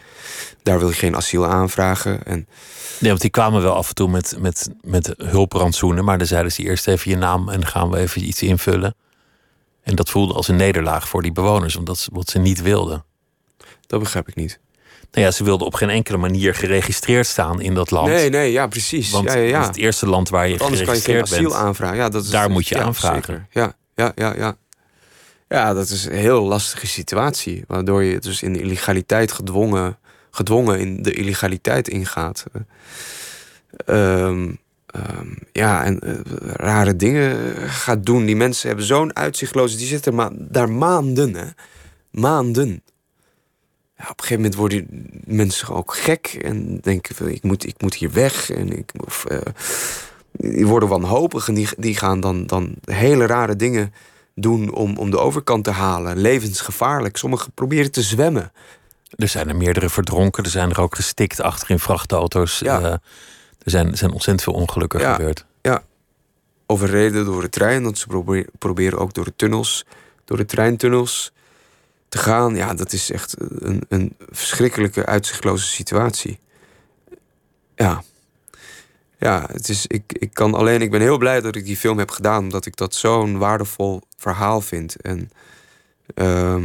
[0.63, 2.25] daar wil je geen asiel aanvragen.
[2.25, 2.47] En...
[2.99, 6.05] Nee, want die kwamen wel af en toe met, met, met hulprantsoenen.
[6.05, 8.95] Maar dan zeiden ze eerst even je naam en gaan we even iets invullen.
[9.83, 11.77] En dat voelde als een nederlaag voor die bewoners.
[11.77, 13.05] Omdat ze, wat ze niet wilden.
[13.87, 14.61] Dat begrijp ik niet.
[15.13, 18.09] Nou ja, ze wilden op geen enkele manier geregistreerd staan in dat land.
[18.09, 19.11] Nee, nee, ja, precies.
[19.11, 19.53] Want ja, ja, ja.
[19.53, 21.55] het, is het eerste land waar je Want anders kan je geen asiel bent.
[21.55, 21.97] aanvragen.
[21.97, 23.23] Ja, dat is, Daar moet je aanvragen.
[23.25, 23.47] Zeker.
[23.51, 24.57] Ja, ja, ja, ja.
[25.53, 27.65] Ja, dat is een heel lastige situatie.
[27.67, 29.99] Waardoor je dus in de illegaliteit gedwongen,
[30.31, 32.45] gedwongen in de illegaliteit ingaat.
[33.87, 34.59] Um,
[34.97, 36.15] um, ja, en uh,
[36.53, 38.25] rare dingen gaat doen.
[38.25, 39.77] Die mensen hebben zo'n uitzichtloze...
[39.77, 41.47] Die zitten ma daar maanden, hè.
[42.11, 42.83] Maanden.
[43.97, 44.87] Ja, op een gegeven moment worden
[45.25, 46.39] mensen ook gek.
[46.43, 48.51] En denken, ik moet, ik moet hier weg.
[48.51, 49.39] En ik, of, uh,
[50.33, 51.49] die worden wanhopig.
[51.49, 53.93] En die, die gaan dan, dan hele rare dingen
[54.41, 56.17] doen om, om de overkant te halen.
[56.17, 57.17] Levensgevaarlijk.
[57.17, 58.53] Sommigen proberen te zwemmen.
[59.17, 60.45] Er zijn er meerdere verdronken.
[60.45, 62.59] Er zijn er ook gestikt achter in vrachtauto's.
[62.59, 62.81] Ja.
[62.81, 65.45] Uh, er zijn, zijn ontzettend veel ongelukken ja, gebeurd.
[65.63, 65.83] Ja,
[66.67, 67.83] overreden door de trein.
[67.83, 69.85] Want ze proberen ook door de tunnels,
[70.25, 71.33] door de treintunnels
[72.09, 72.57] te gaan.
[72.57, 76.39] Ja, dat is echt een, een verschrikkelijke, uitzichtloze situatie.
[77.75, 78.03] Ja.
[79.21, 80.83] Ja, het is, ik, ik kan alleen.
[80.83, 84.01] Ik ben heel blij dat ik die film heb gedaan, omdat ik dat zo'n waardevol
[84.17, 85.01] verhaal vind.
[85.01, 85.31] En
[86.15, 86.57] uh,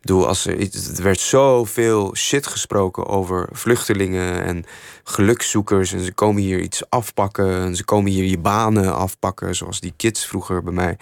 [0.00, 0.58] bedoel, als er,
[0.96, 4.64] er werd zoveel shit gesproken over vluchtelingen en
[5.04, 5.92] gelukszoekers.
[5.92, 7.54] En ze komen hier iets afpakken.
[7.54, 10.96] En ze komen hier je banen afpakken, zoals die kids vroeger bij mij.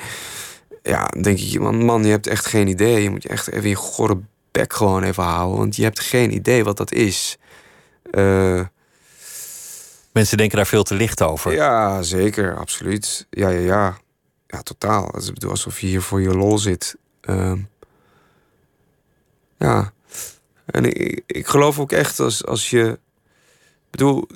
[0.82, 3.02] Ja, dan denk ik, man, man, je hebt echt geen idee.
[3.02, 5.58] Je moet je echt even je gorre bek gewoon even houden.
[5.58, 7.38] Want je hebt geen idee wat dat is.
[8.10, 8.60] Uh,
[10.12, 11.52] Mensen denken daar veel te licht over.
[11.52, 13.26] Ja, zeker, absoluut.
[13.30, 13.98] Ja, ja, ja.
[14.46, 15.16] Ja, totaal.
[15.16, 16.96] Is alsof je hier voor je lol zit.
[17.22, 17.52] Uh,
[19.58, 19.92] ja.
[20.64, 22.98] En ik, ik geloof ook echt als, als je.
[23.90, 24.26] Bedoel,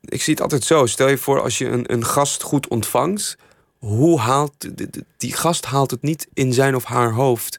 [0.00, 0.86] ik zie het altijd zo.
[0.86, 3.36] Stel je voor als je een, een gast goed ontvangt.
[3.78, 4.68] Hoe haalt.
[5.16, 7.58] Die gast haalt het niet in zijn of haar hoofd.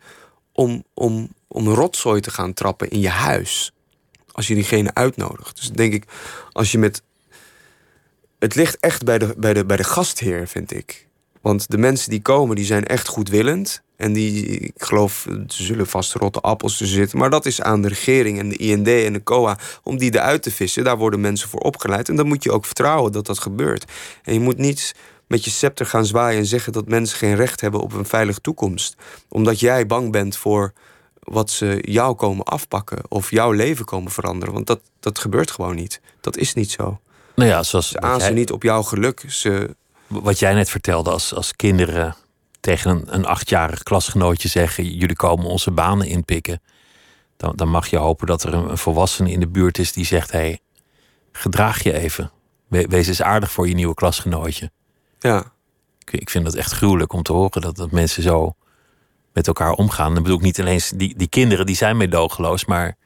[0.52, 3.72] om, om, om rotzooi te gaan trappen in je huis.
[4.32, 5.56] Als je diegene uitnodigt.
[5.56, 6.06] Dus denk ik,
[6.52, 7.02] als je met
[8.40, 11.08] het ligt echt bij de, bij, de, bij de gastheer, vind ik.
[11.42, 13.84] Want de mensen die komen, die zijn echt goedwillend.
[13.96, 17.18] En die, ik geloof, ze zullen vast rotte appels te zitten.
[17.18, 20.44] Maar dat is aan de regering en de IND en de COA om die eruit
[20.44, 20.84] te vissen.
[20.84, 22.10] Daar worden mensen voor opgeleid.
[22.10, 23.92] En dan moet je ook vertrouwen dat dat gebeurt.
[24.24, 24.96] En je moet niet
[25.28, 28.42] met je scepter gaan zwaaien en zeggen dat mensen geen recht hebben op een veilige
[28.42, 28.96] toekomst.
[29.30, 30.74] Omdat jij bang bent voor
[31.20, 34.54] wat ze jou komen afpakken of jouw leven komen veranderen.
[34.54, 36.02] Want dat, dat gebeurt gewoon niet.
[36.22, 37.00] Dat is niet zo.
[37.36, 39.24] Nou ja, zoals ze aanzien jij, niet op jouw geluk.
[39.28, 39.76] Ze...
[40.08, 42.16] Wat jij net vertelde, als, als kinderen
[42.60, 46.62] tegen een, een achtjarig klasgenootje zeggen: Jullie komen onze banen inpikken.
[47.38, 50.06] Dan, dan mag je hopen dat er een, een volwassene in de buurt is die
[50.06, 50.60] zegt: Hey,
[51.32, 52.32] gedraag je even.
[52.68, 54.72] We, wees eens aardig voor je nieuwe klasgenootje.
[55.20, 55.52] Ja.
[56.00, 58.56] Ik, ik vind het echt gruwelijk om te horen dat, dat mensen zo
[59.34, 60.14] met elkaar omgaan.
[60.14, 62.98] Dan bedoel ik niet alleen die, die kinderen, die zijn meedogenloos, maar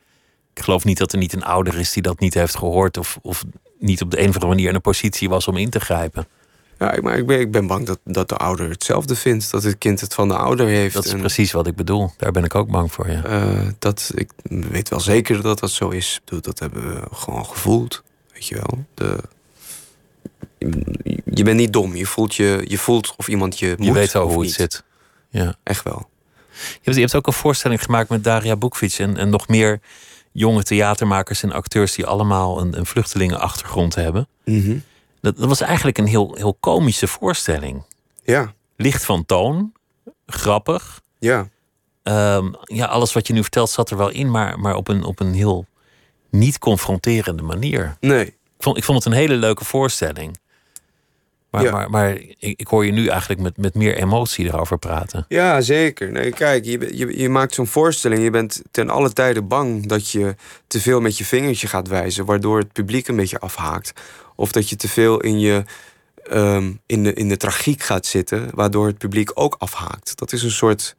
[0.53, 3.19] ik geloof niet dat er niet een ouder is die dat niet heeft gehoord of,
[3.21, 3.43] of
[3.79, 6.27] niet op de een of andere manier in een positie was om in te grijpen.
[6.79, 9.51] Ja, maar ik ben, ik ben bang dat, dat de ouder hetzelfde vindt.
[9.51, 10.93] Dat het kind het van de ouder heeft.
[10.93, 12.11] Dat is en, precies wat ik bedoel.
[12.17, 13.25] Daar ben ik ook bang voor, ja.
[13.25, 16.21] Uh, dat, ik weet wel zeker dat dat zo is.
[16.25, 18.03] Dat hebben we gewoon gevoeld.
[18.33, 18.85] Weet je wel.
[18.93, 19.17] De,
[20.57, 21.95] je, je bent niet dom.
[21.95, 24.57] Je voelt, je, je voelt of iemand je Je moet weet wel hoe niet.
[24.57, 24.83] het zit.
[25.29, 25.55] Ja.
[25.63, 26.09] Echt wel.
[26.51, 29.79] Je hebt, je hebt ook een voorstelling gemaakt met Daria Boekvits en, en nog meer
[30.31, 34.27] jonge theatermakers en acteurs die allemaal een, een vluchtelingenachtergrond hebben.
[34.45, 34.83] Mm -hmm.
[35.21, 37.83] dat, dat, was eigenlijk een heel, heel komische voorstelling.
[38.23, 38.53] Ja.
[38.75, 39.73] Licht van toon,
[40.25, 41.01] grappig.
[41.19, 41.49] Ja.
[42.03, 45.03] Um, ja, alles wat je nu vertelt zat er wel in, maar, maar op, een,
[45.03, 45.65] op een heel
[46.29, 47.97] niet confronterende manier.
[47.99, 48.25] Nee.
[48.25, 50.37] Ik vond, ik vond het een hele leuke voorstelling.
[51.51, 51.71] Maar, Ja.
[51.71, 55.25] maar, maar ik, ik hoor je nu eigenlijk met, met meer emotie erover praten.
[55.27, 56.11] Ja, zeker.
[56.11, 58.23] Nee, kijk, je, je, je maakt zo'n voorstelling.
[58.23, 60.35] Je bent ten alle tijde bang dat je
[60.67, 63.93] te veel met je vingertje gaat wijzen, waardoor het publiek een beetje afhaakt.
[64.35, 65.63] Of dat je te veel in je
[66.23, 70.17] ehm, in, de, in de tragiek gaat zitten, waardoor het publiek ook afhaakt.
[70.17, 70.95] Dat is een soort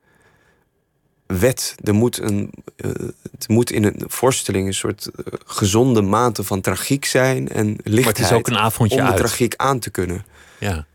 [1.27, 1.75] wet.
[1.85, 2.91] Er moet, een, uh,
[3.33, 7.95] het moet in een voorstelling een soort uh, gezonde mate van tragiek zijn en lichtheid.
[8.05, 10.25] Maar het is ook een avondje om de tragiek aan te kunnen.
[10.61, 10.87] Ja.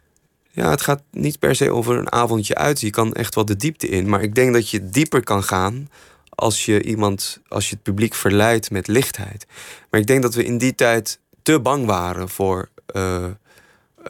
[0.51, 2.81] Ja, het gaat niet per se over een avondje uit.
[2.81, 4.09] Je kan echt wel de diepte in.
[4.09, 5.89] Maar ik denk dat je dieper kan gaan
[6.29, 9.45] als je iemand, als je het publiek verleidt met lichtheid.
[9.89, 13.25] Maar ik denk dat we in die tijd te bang waren voor uh,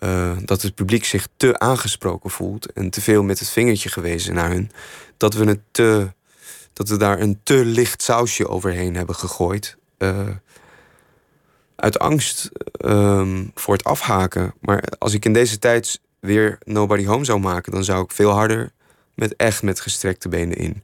[0.03, 4.33] uh, dat het publiek zich te aangesproken voelt en te veel met het vingertje gewezen
[4.33, 4.71] naar hun.
[5.17, 6.13] Dat we het te,
[6.73, 9.77] dat we daar een te licht sausje overheen hebben gegooid.
[9.97, 10.19] Uh,
[11.75, 12.49] uit angst
[12.85, 14.53] um, voor het afhaken.
[14.59, 18.31] Maar als ik in deze tijd weer Nobody Home zou maken, dan zou ik veel
[18.31, 18.71] harder
[19.13, 20.83] met echt met gestrekte benen in.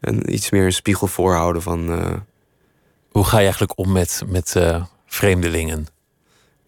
[0.00, 1.90] En iets meer een spiegel voorhouden van.
[1.90, 2.12] Uh...
[3.08, 5.86] Hoe ga je eigenlijk om met, met uh, vreemdelingen?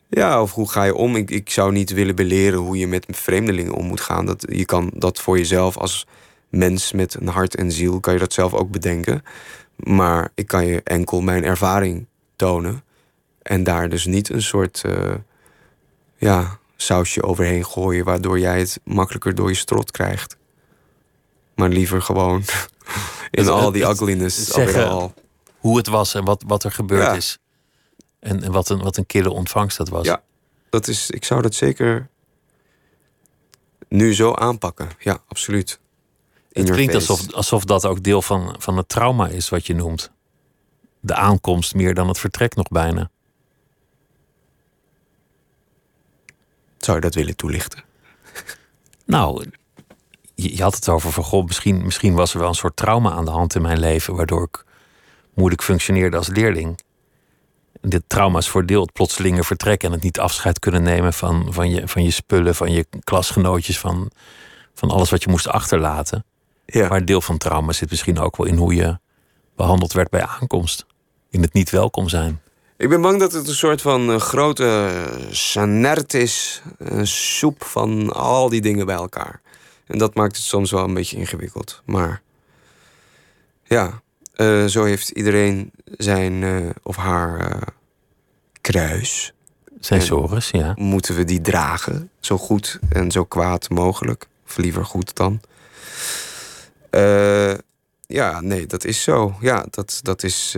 [0.09, 1.17] Ja, of hoe ga je om?
[1.17, 4.27] Ik, ik zou niet willen beleren hoe je met vreemdelingen om moet gaan.
[4.27, 6.07] Dat, je kan dat voor jezelf als
[6.49, 9.23] mens met een hart en ziel, kan je dat zelf ook bedenken.
[9.77, 12.83] Maar ik kan je enkel mijn ervaring tonen.
[13.43, 15.15] En daar dus niet een soort uh,
[16.17, 20.37] ja, sausje overheen gooien, waardoor jij het makkelijker door je strot krijgt.
[21.55, 22.43] Maar liever gewoon
[23.31, 25.13] in al die ugliness zeggen
[25.59, 27.39] hoe het was en wat, wat er gebeurd is.
[28.21, 30.07] En, en wat, een, wat een kille ontvangst dat was.
[30.07, 30.23] Ja,
[30.71, 32.09] dat is, ik zou dat zeker
[33.89, 34.89] nu zo aanpakken.
[34.99, 35.81] Ja, absoluut.
[36.53, 39.75] In het klinkt alsof, alsof dat ook deel van, van het trauma is wat je
[39.75, 40.11] noemt.
[41.01, 43.11] De aankomst meer dan het vertrek nog bijna.
[46.81, 47.85] Zou je dat willen toelichten?
[49.05, 49.45] Nou,
[50.35, 53.25] je, had het over van goh, misschien, misschien was er wel een soort trauma aan
[53.25, 54.65] de hand in mijn leven, waardoor ik
[55.35, 56.81] moeilijk functioneerde als leerling.
[57.81, 61.47] dit trauma is voor deel het plotselinge vertrek en het niet afscheid kunnen nemen van,
[61.53, 64.11] van, je, van je spullen, van je klasgenootjes, van,
[64.75, 66.25] van alles wat je moest achterlaten.
[66.67, 66.89] Ja.
[66.89, 68.99] Maar deel van trauma zit misschien ook wel in hoe je
[69.57, 70.87] behandeld werd bij aankomst.
[71.31, 72.41] In het niet welkom zijn.
[72.81, 74.91] Ik ben bang dat het een soort van uh, grote
[75.31, 76.63] sanert is.
[76.79, 79.41] Een soep van al die dingen bij elkaar.
[79.87, 81.83] En dat maakt het soms wel een beetje ingewikkeld.
[81.85, 82.23] Maar
[83.65, 84.03] ja,
[84.37, 87.63] uh, zo heeft iedereen zijn uh, of haar
[88.61, 89.33] kruis.
[89.81, 90.73] Zijn sores, ja.
[90.77, 94.27] Moeten we die dragen, zo goed en zo kwaad mogelijk.
[94.47, 95.41] Of liever goed dan.
[98.07, 99.37] ja, nee, dat is zo.
[99.41, 100.57] Ja, dat, dat is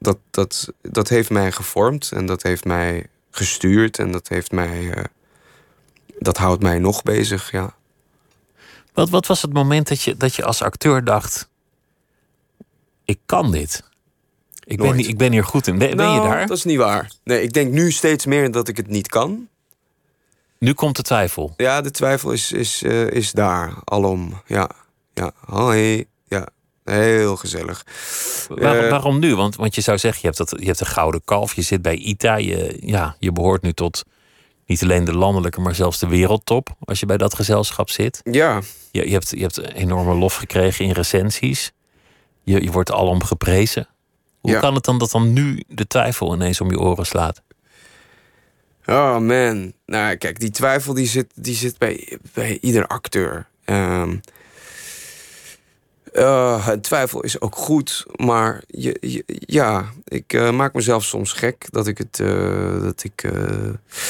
[0.00, 4.82] dat, dat, dat heeft mij gevormd en dat heeft mij gestuurd en dat heeft mij.
[4.82, 5.04] Uh,
[6.18, 7.74] dat houdt mij nog bezig, ja.
[8.92, 11.48] Wat, wat was het moment dat je, dat je als acteur dacht:
[13.04, 13.88] ik kan dit?
[14.64, 15.78] Ik ben, ik ben hier goed in.
[15.78, 16.46] Ben, ben je nou, daar?
[16.46, 17.10] Dat is niet waar.
[17.24, 19.48] Nee, ik denk nu steeds meer dat ik het niet kan.
[20.58, 21.54] Nu komt de twijfel.
[21.56, 24.42] Ja, de twijfel is, is, uh, is daar alom.
[24.46, 24.70] Ja,
[25.14, 25.32] ja.
[25.46, 26.06] Hoi.
[26.84, 27.86] Heel gezellig.
[28.48, 29.36] Waarom, uh, waarom, nu?
[29.36, 31.82] Want, want je zou zeggen, je hebt, dat, je hebt een gouden kalf, je zit
[31.82, 34.04] bij ITA, je, ja, je behoort nu tot
[34.66, 36.76] niet alleen de landelijke, maar zelfs de wereldtop.
[36.80, 38.20] Als je bij dat gezelschap zit.
[38.22, 38.60] Ja.
[38.90, 41.72] Je, je, hebt, je hebt enorme lof gekregen in recensies.
[42.42, 43.88] Je, je wordt alom geprezen.
[44.40, 47.42] Hoe kan het dan dat dan nu de twijfel ineens om je oren slaat?
[48.86, 49.72] Oh man.
[49.86, 53.48] Nou, kijk, die twijfel die zit, die zit bij, bij ieder acteur.
[53.64, 54.20] Um,
[56.12, 61.86] uh, twijfel is ook goed, maar je, ja, ik uh, maak mezelf soms gek dat
[61.86, 62.18] ik het.
[62.18, 63.30] Uh, dat ik.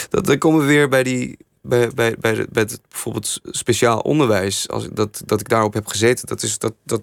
[0.08, 1.38] dat, dan komen we weer bij die.
[1.62, 5.86] Bij, bij, bij, de, bij het bijvoorbeeld speciaal onderwijs, als, dat, dat ik daarop heb
[5.86, 7.02] gezeten, dat is, dat, dat,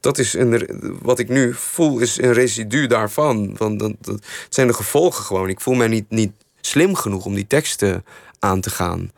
[0.00, 3.56] dat is een, wat ik nu voel, is een residu daarvan.
[3.56, 5.48] Want het zijn de gevolgen gewoon.
[5.48, 8.04] Ik voel mij niet, niet slim genoeg om die teksten
[8.38, 9.10] aan te gaan.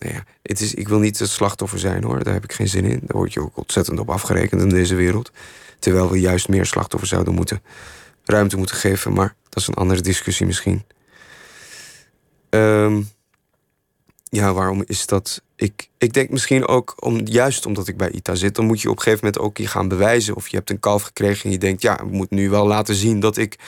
[0.00, 2.68] Nou ja, het is, ik wil niet het slachtoffer zijn hoor, daar heb ik geen
[2.68, 3.00] zin in.
[3.02, 5.30] Daar word je ook ontzettend op afgerekend in deze wereld.
[5.78, 7.62] Terwijl we juist meer slachtoffers zouden moeten
[8.24, 10.84] ruimte moeten geven, maar dat is een andere discussie misschien.
[12.50, 13.08] Um,
[14.30, 15.42] ja, waarom is dat?
[15.56, 18.90] Ik, ik denk misschien ook, om, juist omdat ik bij ITA zit, dan moet je
[18.90, 20.36] op een gegeven moment ook je gaan bewijzen.
[20.36, 22.94] Of je hebt een kalf gekregen en je denkt, ja, ik moet nu wel laten
[22.94, 23.58] zien dat ik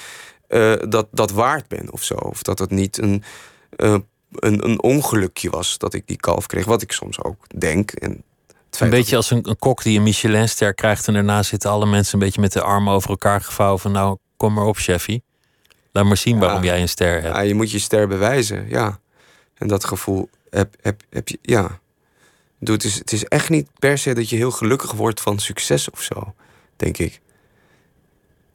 [0.49, 2.15] uh, dat, dat waard ben of zo.
[2.15, 3.23] Of dat het niet een
[3.77, 3.97] uh,
[4.35, 6.65] een, een ongelukje was dat ik die kalf kreeg.
[6.65, 7.91] Wat ik soms ook denk.
[7.91, 8.23] En
[8.79, 11.07] een beetje als een, een, kok die een Michelinster krijgt...
[11.07, 13.81] en daarna zitten alle mensen een beetje met de armen over elkaar gevouwen...
[13.81, 15.23] van nou, kom maar op, chefie.
[15.93, 17.35] Laat maar zien waarom jij een ster hebt.
[17.35, 19.01] Ja, je moet je ster bewijzen, ja.
[19.55, 21.81] En dat gevoel heb, heb, heb je, ja.
[22.59, 25.39] Doe, het, is, het is echt niet per se dat je heel gelukkig wordt van
[25.39, 26.35] succes of zo,
[26.77, 27.21] denk ik.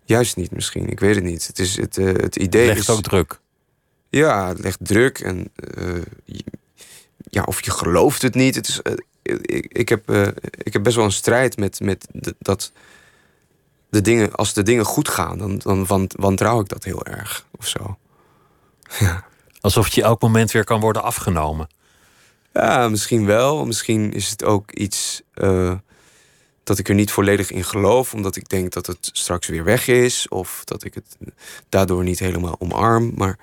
[0.03, 1.47] Juist niet misschien, ik weet het niet.
[1.47, 2.89] Het, is, het, het idee legt is...
[2.89, 3.39] ook druk.
[4.09, 5.51] Ja, het legt druk en
[7.29, 8.55] ja, of je gelooft het niet.
[8.55, 8.81] Het is,
[9.21, 10.11] ik, ik, heb,
[10.51, 12.07] ik heb best wel een strijd met, met
[12.39, 12.71] dat
[13.89, 17.67] de dingen, als de dingen goed gaan, dan, dan wantrouw ik dat heel erg of
[17.67, 17.97] zo.
[18.99, 19.25] Ja.
[19.61, 21.67] Alsof je elk moment weer kan worden afgenomen.
[22.53, 23.65] Ja, misschien wel.
[23.65, 25.73] Misschien is het ook iets uh,
[26.67, 29.87] dat ik er niet volledig in geloof, omdat ik denk dat het straks weer weg
[29.87, 31.17] is, of dat ik het
[31.69, 33.11] daardoor niet helemaal omarm.
[33.15, 33.37] Maar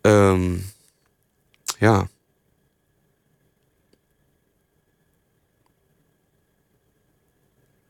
[0.00, 0.64] um,
[1.78, 2.08] ja.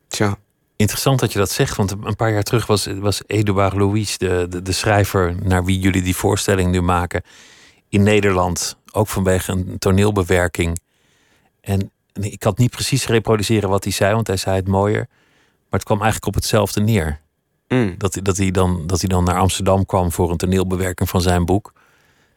[0.09, 0.39] Tja.
[0.77, 4.47] Interessant dat je dat zegt, want een paar jaar terug was, was Edouard Louis, de,
[4.49, 7.23] de, de schrijver naar wie jullie die voorstelling nu maken,
[7.89, 10.79] in Nederland, ook vanwege een toneelbewerking.
[11.61, 11.91] En
[12.23, 15.07] ik kan niet precies reproduceren wat hij zei, want hij zei het mooier.
[15.71, 17.21] Maar het kwam eigenlijk op hetzelfde neer.
[17.69, 17.95] Mm.
[17.99, 21.45] Dat, dat, hij dan, dat hij dan naar Amsterdam kwam voor een toneelbewerking van zijn
[21.45, 21.73] boek.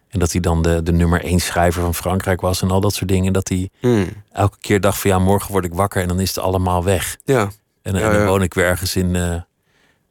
[0.08, 2.94] En dat hij dan de, de nummer één schrijver van Frankrijk was en al dat
[2.94, 3.34] soort dingen.
[3.34, 4.08] Dat hij mm.
[4.32, 7.18] elke keer dacht van ja, morgen word ik wakker en dan is het allemaal weg.
[7.24, 7.52] Ja.
[7.82, 9.42] En, en dan woon ik weer ergens in uh,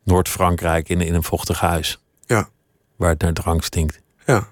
[0.05, 1.99] Noord-Frankrijk in, in een vochtig huis.
[2.27, 2.49] Ja.
[2.97, 4.01] Waar het naar drank stinkt.
[4.27, 4.49] Ja.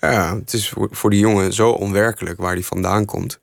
[0.00, 3.40] Ja, het is voor, voor die jongen zo onwerkelijk waar hij vandaan komt.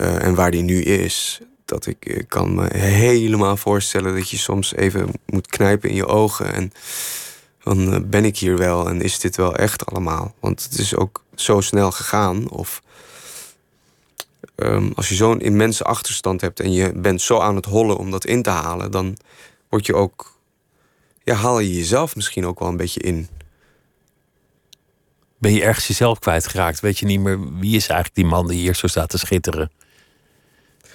[0.00, 1.40] Uh, en waar hij nu is.
[1.64, 6.06] Dat ik, ik kan me helemaal voorstellen dat je soms even moet knijpen in je
[6.06, 6.52] ogen.
[6.52, 6.72] En
[7.62, 10.34] dan uh, ben ik hier wel en is dit wel echt allemaal.
[10.40, 12.50] Want het is ook zo snel gegaan.
[12.50, 12.82] Of
[14.56, 18.10] um, als je zo'n immense achterstand hebt en je bent zo aan het hollen om
[18.10, 19.16] dat in te halen, dan
[19.68, 20.40] word je ook.
[21.24, 23.28] Ja, haal je jezelf misschien ook wel een beetje in.
[25.38, 26.80] Ben je ergens jezelf kwijtgeraakt?
[26.80, 29.70] Weet je niet meer wie is eigenlijk die man die hier zo staat te schitteren?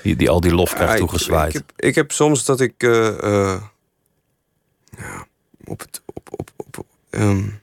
[0.08, 1.56] Die, die al die lof krijgt toegezwaaid.
[1.56, 3.62] Ik, ik, heb, ik heb soms dat ik uh, uh,
[4.98, 5.28] ja,
[5.66, 6.02] op het.
[6.14, 7.60] Op, op, op, um,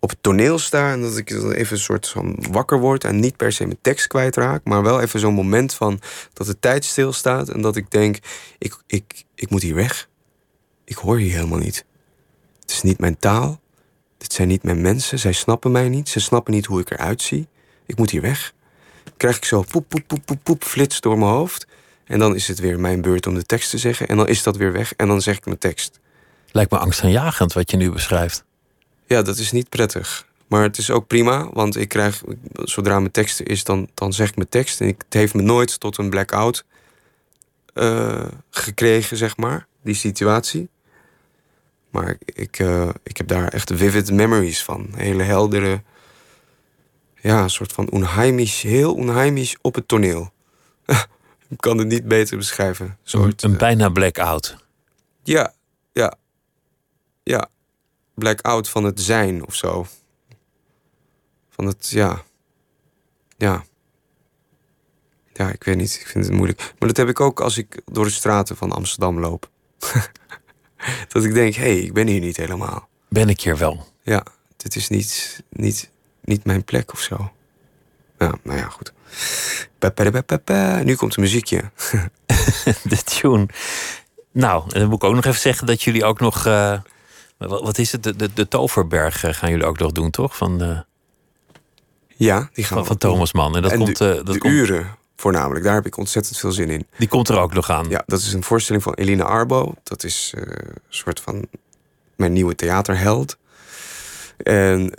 [0.00, 3.20] op het toneel sta en dat ik dan even een soort van wakker word en
[3.20, 6.00] niet per se mijn tekst kwijtraak, maar wel even zo'n moment van
[6.32, 8.18] dat de tijd stilstaat en dat ik denk:
[8.58, 10.08] ik, ik, ik moet hier weg.
[10.84, 11.84] Ik hoor hier helemaal niet.
[12.60, 13.60] Het is niet mijn taal.
[14.18, 15.18] Dit zijn niet mijn mensen.
[15.18, 16.08] Zij snappen mij niet.
[16.08, 17.48] Ze snappen niet hoe ik eruit zie.
[17.86, 18.54] Ik moet hier weg.
[19.16, 21.66] Krijg ik zo poep, poep, poep, poep, poep, flits door mijn hoofd.
[22.04, 24.08] En dan is het weer mijn beurt om de tekst te zeggen.
[24.08, 24.94] En dan is dat weer weg.
[24.96, 26.00] En dan zeg ik mijn tekst.
[26.52, 28.44] Lijkt me angstaanjagend wat je nu beschrijft.
[29.06, 30.26] Ja, dat is niet prettig.
[30.46, 34.28] Maar het is ook prima, want ik krijg, zodra mijn tekst is, dan, dan zeg
[34.28, 34.80] ik mijn tekst.
[34.80, 36.64] En ik, het heeft me nooit tot een blackout
[37.74, 40.68] uh, gekregen, zeg maar, die situatie.
[41.90, 44.88] Maar ik, uh, ik heb daar echt vivid memories van.
[44.94, 45.82] Hele heldere,
[47.28, 50.32] ja, een soort van onheimisch, heel onheimisch op het toneel.
[51.48, 52.98] ik kan het niet beter beschrijven.
[53.02, 54.56] Soort, een, een bijna blackout.
[55.22, 55.54] Ja,
[55.92, 56.14] ja,
[57.22, 57.48] ja
[58.14, 59.86] blackout van het zijn of zo.
[61.48, 62.22] Van het, ja.
[63.36, 63.64] Ja.
[65.32, 65.98] Ja, ik weet niet.
[66.00, 66.74] Ik vind het moeilijk.
[66.78, 69.50] Maar dat heb ik ook als ik door de straten van Amsterdam loop.
[71.08, 72.88] dat ik denk, hé, hey, ik ben hier niet helemaal.
[73.08, 73.86] Ben ik hier wel?
[74.02, 74.22] Ja,
[74.56, 75.90] dit is niet, niet,
[76.28, 77.32] niet mijn plek of zo.
[78.18, 78.92] Ja, nou ja, goed.
[80.84, 81.62] Nu komt een muziekje.
[82.82, 83.46] de tune.
[84.32, 86.46] Nou, en dan moet ik ook nog even zeggen dat jullie ook nog...
[86.46, 86.78] Uh
[87.38, 88.02] wat is het?
[88.02, 90.36] De, de, de Toverberg eh, gaan jullie ook nog doen, toch?
[90.36, 90.80] Van, uh,
[92.16, 93.56] ja, die gaan van, van Thomas Mann.
[93.56, 93.96] En dat en komt.
[93.96, 95.64] De, uh, dat de komt, uren voornamelijk.
[95.64, 96.86] Daar heb ik ontzettend veel zin in.
[96.96, 97.88] Die komt er ook nog aan.
[97.88, 99.74] Ja, dat is een voorstelling van Elina Arbo.
[99.82, 101.46] Dat is een soort van
[102.16, 103.36] mijn nieuwe theaterheld.
[104.42, 104.90] En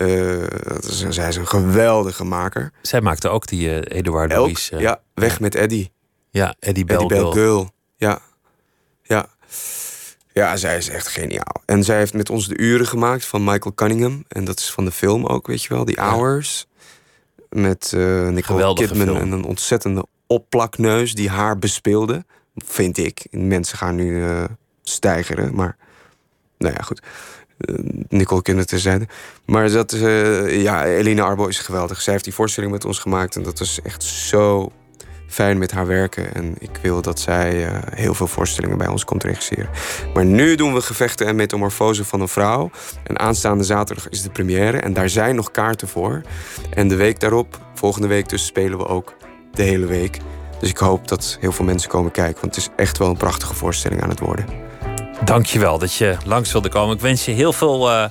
[0.81, 2.71] is, zij is een geweldige maker.
[2.81, 4.69] Zij maakte ook die Eduard Louis.
[4.77, 5.37] ja, Weg ja.
[5.39, 5.91] met Eddie.
[6.29, 7.09] Ja, Eddie Belgul.
[7.09, 7.69] Eddie Belgul.
[7.95, 8.19] Ja,
[9.01, 9.25] ja.
[10.33, 11.61] Ja, zij is echt geniaal.
[11.65, 14.23] En zij heeft met ons de uren gemaakt van Michael Cunningham.
[14.27, 16.67] En dat is van de film ook, weet je wel, die Hours.
[17.49, 19.19] Met uh, Nicole Geweldige Kidman film.
[19.19, 22.25] en een ontzettende opplakneus die haar bespeelde.
[22.55, 23.27] Vind ik.
[23.31, 24.43] Mensen gaan nu uh,
[24.83, 25.77] stijgeren, maar...
[26.57, 27.01] Nou ja, goed.
[27.59, 27.75] Uh,
[28.09, 29.07] Nicole Kidman terzijde.
[29.45, 29.91] Maar dat,
[30.49, 32.01] ja, Elina Arbo is geweldig.
[32.01, 33.35] Zij heeft die voorstelling met ons gemaakt.
[33.35, 34.71] En dat is echt zo
[35.29, 36.33] fijn met haar werken.
[36.33, 39.69] En ik wil dat zij uh, heel veel voorstellingen bij ons komt regisseren.
[40.13, 42.71] Maar nu doen we gevechten en metamorfose van een vrouw.
[43.03, 44.77] En aanstaande zaterdag is de première.
[44.77, 46.21] En daar zijn nog kaarten voor.
[46.69, 49.15] En de week daarop, volgende week dus, spelen we ook
[49.51, 50.17] de hele week.
[50.59, 52.41] Dus ik hoop dat heel veel mensen komen kijken.
[52.41, 54.68] Want het is echt wel een prachtige voorstelling aan het worden.
[55.25, 56.95] Dankjewel dat je langs wilde komen.
[56.95, 58.05] Ik wens je heel veel uh,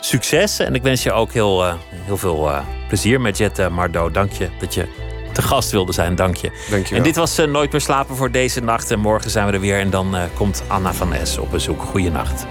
[0.00, 0.58] succes.
[0.58, 2.50] En ik wens je ook heel, uh, heel veel
[2.88, 4.10] plezier met Jet Mardo.
[4.10, 6.14] Dank je dat je te gast wilde zijn.
[6.14, 6.50] Dank je.
[6.70, 6.98] Dank je wel.
[6.98, 8.90] En dit was eh, Nooit meer slapen voor deze nacht.
[8.90, 9.78] En morgen zijn we er weer.
[9.78, 11.82] En dan eh, komt Anna van Es op bezoek.
[11.82, 12.46] Goeienacht.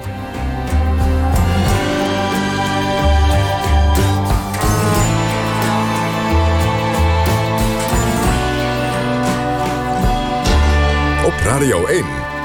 [11.26, 12.31] Op Radio 1.